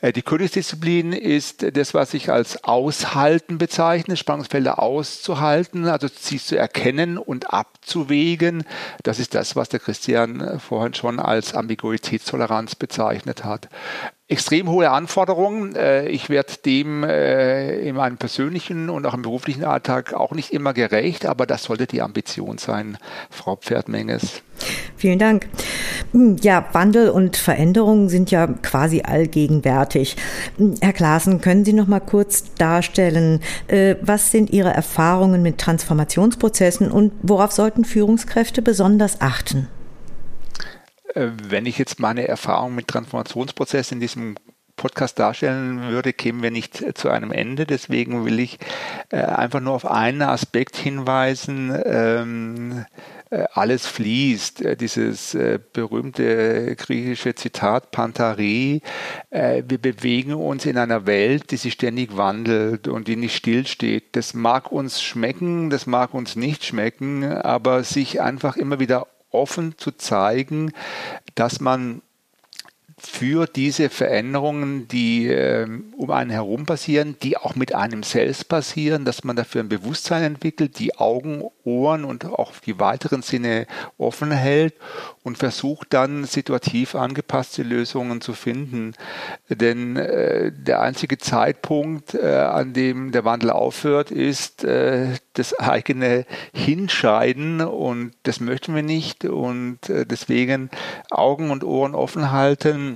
Äh, 0.00 0.12
die 0.12 0.22
Königsdisziplin 0.22 1.12
ist 1.12 1.76
das, 1.76 1.94
was 1.94 2.14
ich 2.14 2.30
als 2.30 2.64
Aushalten 2.64 3.58
bezeichne, 3.58 4.16
Spannungsfelder 4.16 4.82
auszuhalten, 4.82 5.86
also 5.86 6.08
sie 6.08 6.38
zu 6.38 6.58
erkennen 6.58 7.18
und 7.18 7.52
abzuwägen. 7.52 8.64
Das 9.02 9.18
ist 9.18 9.34
das, 9.34 9.56
was 9.56 9.68
der 9.68 9.80
Christian 9.80 10.60
vorhin 10.60 10.94
schon 10.94 11.20
als 11.20 11.54
Ambiguitätstoleranz 11.54 12.74
bezeichnet 12.74 13.44
hat 13.44 13.68
extrem 14.28 14.68
hohe 14.68 14.90
Anforderungen. 14.90 15.76
Äh, 15.76 16.08
ich 16.08 16.28
werde 16.28 16.54
dem 16.64 17.04
äh, 17.04 17.78
in 17.80 17.96
meinem 17.96 18.16
persönlichen 18.16 18.90
und 18.90 19.06
auch 19.06 19.14
im 19.14 19.22
beruflichen 19.22 19.64
Alltag 19.64 20.14
auch 20.14 20.32
nicht 20.32 20.52
immer 20.52 20.72
gerecht, 20.72 21.26
aber 21.26 21.46
das 21.46 21.64
sollte 21.64 21.86
die 21.86 22.02
Ambition 22.02 22.58
sein, 22.58 22.98
Frau 23.30 23.56
Pferdmenges. 23.56 24.42
Vielen 24.96 25.18
Dank. 25.18 25.48
Hm, 26.12 26.36
ja, 26.40 26.64
Wandel 26.72 27.10
und 27.10 27.36
Veränderungen 27.36 28.08
sind 28.08 28.30
ja 28.30 28.46
quasi 28.46 29.02
allgegenwärtig. 29.02 30.16
Hm, 30.56 30.74
Herr 30.80 30.92
Klaassen, 30.92 31.40
können 31.40 31.64
Sie 31.64 31.72
noch 31.72 31.86
mal 31.86 32.00
kurz 32.00 32.54
darstellen, 32.54 33.40
äh, 33.68 33.94
was 34.02 34.32
sind 34.32 34.50
Ihre 34.50 34.70
Erfahrungen 34.70 35.42
mit 35.42 35.58
Transformationsprozessen 35.58 36.90
und 36.90 37.12
worauf 37.22 37.52
sollten 37.52 37.84
Führungskräfte 37.84 38.60
besonders 38.60 39.20
achten? 39.20 39.68
Äh, 41.16 41.30
wenn 41.48 41.66
ich 41.66 41.78
jetzt 41.78 41.98
meine 41.98 42.28
Erfahrung 42.28 42.74
mit 42.74 42.88
Transformationsprozessen 42.88 43.96
in 43.96 44.00
diesem 44.00 44.36
Podcast 44.76 45.18
darstellen 45.18 45.88
würde, 45.88 46.12
kämen 46.12 46.42
wir 46.42 46.50
nicht 46.50 46.98
zu 46.98 47.08
einem 47.08 47.32
Ende. 47.32 47.64
Deswegen 47.64 48.26
will 48.26 48.38
ich 48.38 48.58
äh, 49.08 49.22
einfach 49.22 49.60
nur 49.60 49.72
auf 49.72 49.90
einen 49.90 50.20
Aspekt 50.20 50.76
hinweisen. 50.76 51.74
Ähm, 51.86 52.84
äh, 53.30 53.44
alles 53.54 53.86
fließt. 53.86 54.78
Dieses 54.78 55.36
berühmte 55.72 56.76
griechische 56.76 57.34
Zitat 57.34 57.90
Pantare. 57.90 58.80
Wir 59.30 59.62
bewegen 59.62 60.34
uns 60.34 60.64
in 60.64 60.78
einer 60.78 61.06
Welt, 61.06 61.50
die 61.50 61.56
sich 61.56 61.72
ständig 61.72 62.16
wandelt 62.16 62.86
und 62.86 63.08
die 63.08 63.16
nicht 63.16 63.34
stillsteht. 63.34 64.14
Das 64.14 64.34
mag 64.34 64.70
uns 64.70 65.02
schmecken, 65.02 65.70
das 65.70 65.86
mag 65.86 66.14
uns 66.14 66.36
nicht 66.36 66.64
schmecken, 66.64 67.24
aber 67.24 67.82
sich 67.82 68.20
einfach 68.20 68.56
immer 68.56 68.78
wieder 68.78 69.08
offen 69.36 69.78
zu 69.78 69.92
zeigen, 69.92 70.72
dass 71.34 71.60
man 71.60 72.02
für 72.98 73.46
diese 73.46 73.90
Veränderungen, 73.90 74.88
die 74.88 75.28
äh, 75.28 75.66
um 75.98 76.10
einen 76.10 76.30
herum 76.30 76.64
passieren, 76.64 77.16
die 77.22 77.36
auch 77.36 77.54
mit 77.54 77.74
einem 77.74 78.02
selbst 78.02 78.48
passieren, 78.48 79.04
dass 79.04 79.22
man 79.22 79.36
dafür 79.36 79.62
ein 79.62 79.68
Bewusstsein 79.68 80.22
entwickelt, 80.22 80.78
die 80.78 80.96
Augen, 80.96 81.44
Ohren 81.64 82.04
und 82.04 82.24
auch 82.24 82.52
die 82.64 82.80
weiteren 82.80 83.20
Sinne 83.20 83.66
offen 83.98 84.30
hält 84.30 84.74
und 85.22 85.36
versucht 85.36 85.88
dann 85.92 86.24
situativ 86.24 86.94
angepasste 86.94 87.62
Lösungen 87.62 88.22
zu 88.22 88.32
finden. 88.32 88.94
Denn 89.50 89.96
äh, 89.96 90.50
der 90.52 90.80
einzige 90.80 91.18
Zeitpunkt, 91.18 92.14
äh, 92.14 92.26
an 92.26 92.72
dem 92.72 93.12
der 93.12 93.26
Wandel 93.26 93.50
aufhört, 93.50 94.10
ist 94.10 94.64
äh, 94.64 95.08
das 95.34 95.58
eigene 95.58 96.24
Hinscheiden 96.54 97.60
und 97.60 98.12
das 98.22 98.40
möchten 98.40 98.74
wir 98.74 98.82
nicht 98.82 99.26
und 99.26 99.90
äh, 99.90 100.06
deswegen 100.06 100.70
Augen 101.10 101.50
und 101.50 101.62
Ohren 101.62 101.94
offen 101.94 102.32
halten 102.32 102.95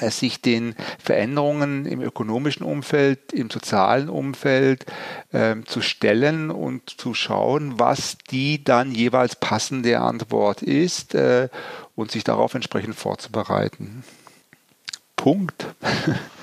sich 0.00 0.40
den 0.40 0.74
Veränderungen 0.98 1.86
im 1.86 2.00
ökonomischen 2.00 2.64
Umfeld, 2.64 3.32
im 3.32 3.50
sozialen 3.50 4.08
Umfeld 4.08 4.86
äh, 5.32 5.56
zu 5.64 5.80
stellen 5.80 6.50
und 6.50 6.90
zu 6.90 7.14
schauen, 7.14 7.78
was 7.78 8.18
die 8.30 8.64
dann 8.64 8.92
jeweils 8.92 9.36
passende 9.36 10.00
Antwort 10.00 10.62
ist 10.62 11.14
äh, 11.14 11.48
und 11.94 12.10
sich 12.10 12.24
darauf 12.24 12.54
entsprechend 12.54 12.96
vorzubereiten. 12.96 14.04
Punkt. 15.16 15.66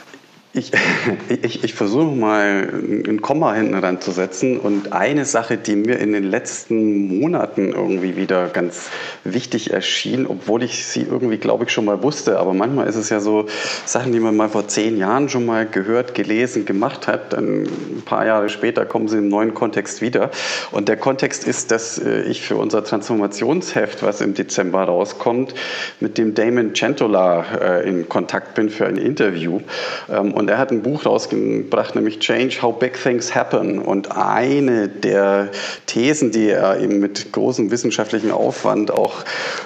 Ich, 0.53 0.73
ich, 1.29 1.63
ich 1.63 1.73
versuche 1.73 2.13
mal 2.13 2.67
ein 3.07 3.21
Komma 3.21 3.53
hinten 3.53 3.75
ranzusetzen 3.75 4.59
und 4.59 4.91
eine 4.91 5.23
Sache, 5.23 5.57
die 5.57 5.77
mir 5.77 5.97
in 5.99 6.11
den 6.11 6.23
letzten 6.23 7.19
Monaten 7.19 7.71
irgendwie 7.71 8.17
wieder 8.17 8.49
ganz 8.49 8.89
wichtig 9.23 9.71
erschien, 9.71 10.27
obwohl 10.27 10.63
ich 10.63 10.85
sie 10.85 11.03
irgendwie, 11.03 11.37
glaube 11.37 11.63
ich, 11.63 11.71
schon 11.71 11.85
mal 11.85 12.03
wusste, 12.03 12.37
aber 12.37 12.53
manchmal 12.53 12.87
ist 12.87 12.97
es 12.97 13.09
ja 13.09 13.21
so 13.21 13.45
Sachen, 13.85 14.11
die 14.11 14.19
man 14.19 14.35
mal 14.35 14.49
vor 14.49 14.67
zehn 14.67 14.97
Jahren 14.97 15.29
schon 15.29 15.45
mal 15.45 15.65
gehört, 15.65 16.15
gelesen, 16.15 16.65
gemacht 16.65 17.07
hat, 17.07 17.31
dann 17.31 17.63
ein 17.63 18.03
paar 18.03 18.25
Jahre 18.25 18.49
später 18.49 18.85
kommen 18.85 19.07
sie 19.07 19.19
im 19.19 19.29
neuen 19.29 19.53
Kontext 19.53 20.01
wieder. 20.01 20.31
Und 20.71 20.89
der 20.89 20.97
Kontext 20.97 21.47
ist, 21.47 21.71
dass 21.71 21.97
äh, 21.97 22.23
ich 22.23 22.41
für 22.41 22.57
unser 22.57 22.83
Transformationsheft, 22.83 24.03
was 24.03 24.19
im 24.19 24.33
Dezember 24.33 24.83
rauskommt, 24.83 25.53
mit 26.01 26.17
dem 26.17 26.33
Damon 26.33 26.75
Centola 26.75 27.45
äh, 27.61 27.87
in 27.87 28.09
Kontakt 28.09 28.55
bin 28.55 28.69
für 28.69 28.85
ein 28.85 28.97
Interview. 28.97 29.61
Ähm, 30.09 30.33
und 30.41 30.49
er 30.49 30.57
hat 30.57 30.71
ein 30.71 30.81
Buch 30.81 31.05
rausgebracht, 31.05 31.93
nämlich 31.93 32.17
Change, 32.17 32.63
How 32.63 32.77
Big 32.77 33.01
Things 33.01 33.35
Happen. 33.35 33.77
Und 33.77 34.11
eine 34.11 34.89
der 34.89 35.49
Thesen, 35.85 36.31
die 36.31 36.49
er 36.49 36.79
eben 36.79 36.99
mit 36.99 37.31
großem 37.31 37.69
wissenschaftlichen 37.69 38.31
Aufwand 38.31 38.89
auch 38.89 39.23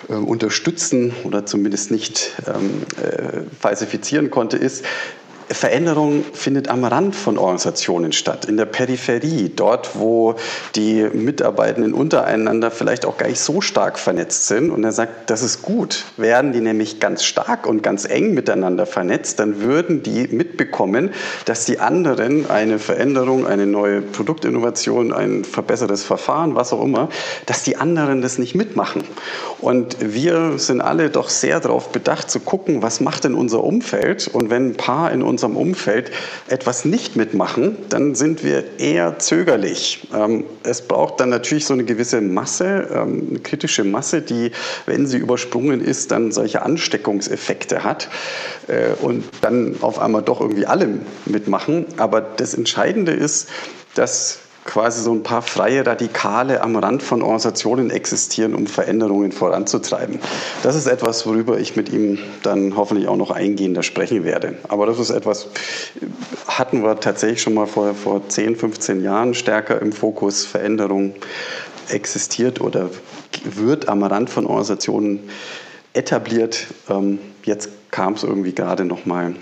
äh, 0.10 0.14
unterstützen 0.14 1.14
oder 1.24 1.46
zumindest 1.46 1.92
nicht 1.92 2.34
ähm, 2.46 2.84
äh, 3.02 3.44
falsifizieren 3.58 4.30
konnte, 4.32 4.58
ist, 4.58 4.84
Veränderung 5.50 6.26
findet 6.34 6.70
am 6.70 6.84
Rand 6.84 7.16
von 7.16 7.38
Organisationen 7.38 8.14
statt, 8.14 8.46
in 8.46 8.58
der 8.58 8.66
Peripherie, 8.66 9.52
dort, 9.56 9.92
wo 10.00 10.36
die 10.76 11.08
Mitarbeitenden 11.14 11.94
untereinander 11.94 12.72
vielleicht 12.72 13.06
auch 13.06 13.18
gar 13.18 13.28
nicht 13.28 13.40
so 13.40 13.62
stark 13.62 14.00
vernetzt 14.00 14.48
sind. 14.48 14.72
Und 14.72 14.84
er 14.84 14.92
sagt, 14.92 15.30
das 15.30 15.44
ist 15.44 15.62
gut. 15.62 16.06
Wären 16.18 16.52
die 16.52 16.62
nämlich 16.62 17.00
ganz 17.00 17.24
stark 17.24 17.68
und 17.68 17.84
ganz 17.84 18.06
eng 18.06 18.34
miteinander 18.34 18.88
vernetzt, 18.88 19.40
dann 19.40 19.62
würden 19.62 20.02
die 20.02 20.28
mitbekommen, 20.30 21.12
dass 21.46 21.66
die 21.66 21.80
anderen 21.80 22.50
eine 22.50 22.80
Veränderung, 22.80 23.46
eine 23.46 23.68
neue 23.68 24.02
Produktinnovation, 24.02 25.14
ein 25.14 25.44
verbessertes 25.44 26.04
Verfahren, 26.04 26.56
was 26.56 26.74
auch 26.74 26.84
immer, 26.84 27.10
dass 27.46 27.62
die 27.62 27.78
anderen 27.78 28.24
das 28.24 28.40
nicht 28.40 28.56
mitmachen. 28.56 29.04
Und 29.60 29.98
wir 30.00 30.58
sind 30.58 30.82
alle 30.82 31.12
doch 31.12 31.30
sehr 31.30 31.60
darauf 31.60 31.90
bedacht 31.90 32.32
zu 32.32 32.40
gucken, 32.40 32.82
was 32.82 33.00
macht 33.00 33.26
denn 33.26 33.36
unser 33.36 33.64
Umfeld? 33.64 34.28
Und 34.28 34.50
wenn 34.50 34.70
ein 34.70 34.76
paar 34.76 35.12
in 35.12 35.22
unserem 35.22 35.35
Umfeld 35.44 36.12
etwas 36.48 36.86
nicht 36.86 37.16
mitmachen, 37.16 37.78
dann 37.90 38.16
sind 38.16 38.44
wir 38.44 38.80
eher 38.80 39.20
zögerlich. 39.20 40.08
Ähm, 40.14 40.46
es 40.64 40.82
braucht 40.82 41.20
dann 41.20 41.30
natürlich 41.30 41.66
so 41.66 41.74
eine 41.74 41.84
gewisse 41.84 42.22
Masse, 42.22 42.88
ähm, 42.94 43.28
eine 43.30 43.40
kritische 43.40 43.84
Masse, 43.84 44.22
die, 44.22 44.52
wenn 44.86 45.08
sie 45.08 45.18
übersprungen 45.18 45.82
ist, 45.82 46.12
dann 46.12 46.32
solche 46.32 46.62
Ansteckungseffekte 46.62 47.84
hat 47.84 48.10
äh, 48.68 48.94
und 49.02 49.24
dann 49.42 49.76
auf 49.82 50.00
einmal 50.00 50.22
doch 50.22 50.42
irgendwie 50.42 50.66
alle 50.66 50.88
mitmachen. 51.26 51.86
Aber 51.98 52.22
das 52.22 52.54
Entscheidende 52.54 53.12
ist, 53.12 53.50
dass 53.96 54.40
quasi 54.66 55.04
so 55.04 55.14
ein 55.14 55.22
paar 55.22 55.44
freie 55.44 55.86
Radikale 55.86 56.62
am 56.62 56.76
Rand 56.76 57.04
von 57.04 57.22
Organisationen 57.22 57.92
existieren, 57.92 58.56
um 58.56 58.66
Veränderungen 58.66 59.32
voranzutreiben. 59.32 60.20
Das 60.64 60.76
ist 60.76 60.88
etwas, 60.88 61.26
worüber 61.28 61.60
ich 61.60 61.76
mit 61.76 61.90
ihm 61.90 62.18
dann 62.42 62.76
hoffentlich 62.76 63.08
auch 63.08 63.16
noch 63.16 63.30
eingehender 63.30 63.84
sprechen 63.84 64.24
werde. 64.24 64.58
Aber 64.68 64.88
das 64.88 65.00
ist 65.00 65.12
etwas, 65.12 65.48
hatten 66.48 66.84
wir 66.84 67.00
tatsächlich 67.00 67.44
schon 67.44 67.54
mal 67.54 67.68
vor, 67.68 67.94
vor 67.94 68.28
10, 68.28 68.56
15 68.56 69.04
Jahren 69.04 69.36
stärker 69.36 69.80
im 69.82 69.94
Fokus. 69.94 70.46
Veränderung 70.46 71.14
existiert 71.90 72.60
oder 72.60 72.90
wird 73.44 73.88
am 73.88 74.04
Rand 74.04 74.32
von 74.32 74.48
Organisationen 74.48 75.30
etabliert. 75.94 76.66
Ähm, 76.90 77.20
jetzt 77.44 77.70
kam 77.92 78.14
es 78.14 78.24
irgendwie 78.24 78.54
gerade 78.54 78.84
noch 78.84 79.06
mal 79.06 79.36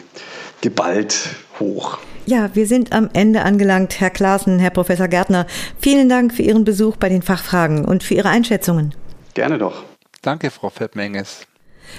geballt 0.60 1.30
hoch. 1.60 1.98
Ja, 2.26 2.50
wir 2.54 2.68
sind 2.68 2.94
am 2.94 3.10
Ende 3.12 3.42
angelangt. 3.44 4.00
Herr 4.00 4.10
Klaassen, 4.10 4.60
Herr 4.60 4.70
Professor 4.70 5.10
Gärtner, 5.10 5.46
vielen 5.80 6.08
Dank 6.08 6.34
für 6.34 6.44
Ihren 6.44 6.64
Besuch 6.64 6.96
bei 6.96 7.10
den 7.10 7.22
Fachfragen 7.22 7.84
und 7.84 8.02
für 8.02 8.14
Ihre 8.14 8.30
Einschätzungen. 8.30 8.96
Gerne 9.34 9.58
doch. 9.58 9.84
Danke, 10.22 10.50
Frau 10.50 10.70
Fettmenges. 10.70 11.46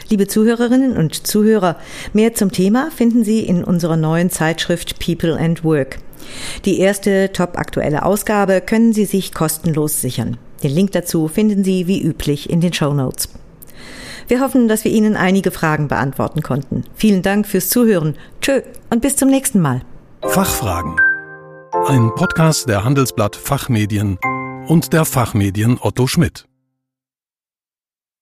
Liebe 0.09 0.27
Zuhörerinnen 0.27 0.97
und 0.97 1.27
Zuhörer, 1.27 1.77
mehr 2.15 2.33
zum 2.33 2.51
Thema 2.53 2.91
finden 2.91 3.23
Sie 3.23 3.41
in 3.41 3.63
unserer 3.63 3.99
neuen 3.99 4.31
Zeitschrift 4.31 4.99
People 4.99 5.39
and 5.39 5.63
Work. 5.63 5.99
Die 6.65 6.79
erste 6.81 7.31
top-aktuelle 7.33 8.03
Ausgabe 8.03 8.63
können 8.63 8.95
Sie 8.95 9.05
sich 9.05 9.35
kostenlos 9.35 10.01
sichern. 10.01 10.39
Den 10.63 10.71
Link 10.71 10.93
dazu 10.93 11.29
finden 11.29 11.65
Sie 11.65 11.87
wie 11.87 12.03
üblich 12.03 12.49
in 12.49 12.63
den 12.63 12.73
Show 12.73 12.95
Notes. 12.95 13.29
Wir 14.27 14.41
hoffen, 14.41 14.69
dass 14.69 14.85
wir 14.85 14.91
Ihnen 14.91 15.17
einige 15.17 15.51
Fragen 15.51 15.89
beantworten 15.89 16.41
konnten. 16.41 16.85
Vielen 16.95 17.21
Dank 17.21 17.47
fürs 17.47 17.69
Zuhören. 17.69 18.17
Tschö 18.41 18.63
und 18.89 19.03
bis 19.03 19.17
zum 19.17 19.29
nächsten 19.29 19.61
Mal. 19.61 19.83
Fachfragen. 20.29 20.97
Ein 21.87 22.11
Podcast 22.15 22.69
der 22.69 22.83
Handelsblatt 22.83 23.37
Fachmedien 23.37 24.19
und 24.67 24.93
der 24.93 25.05
Fachmedien 25.05 25.79
Otto 25.81 26.07
Schmidt. 26.07 26.47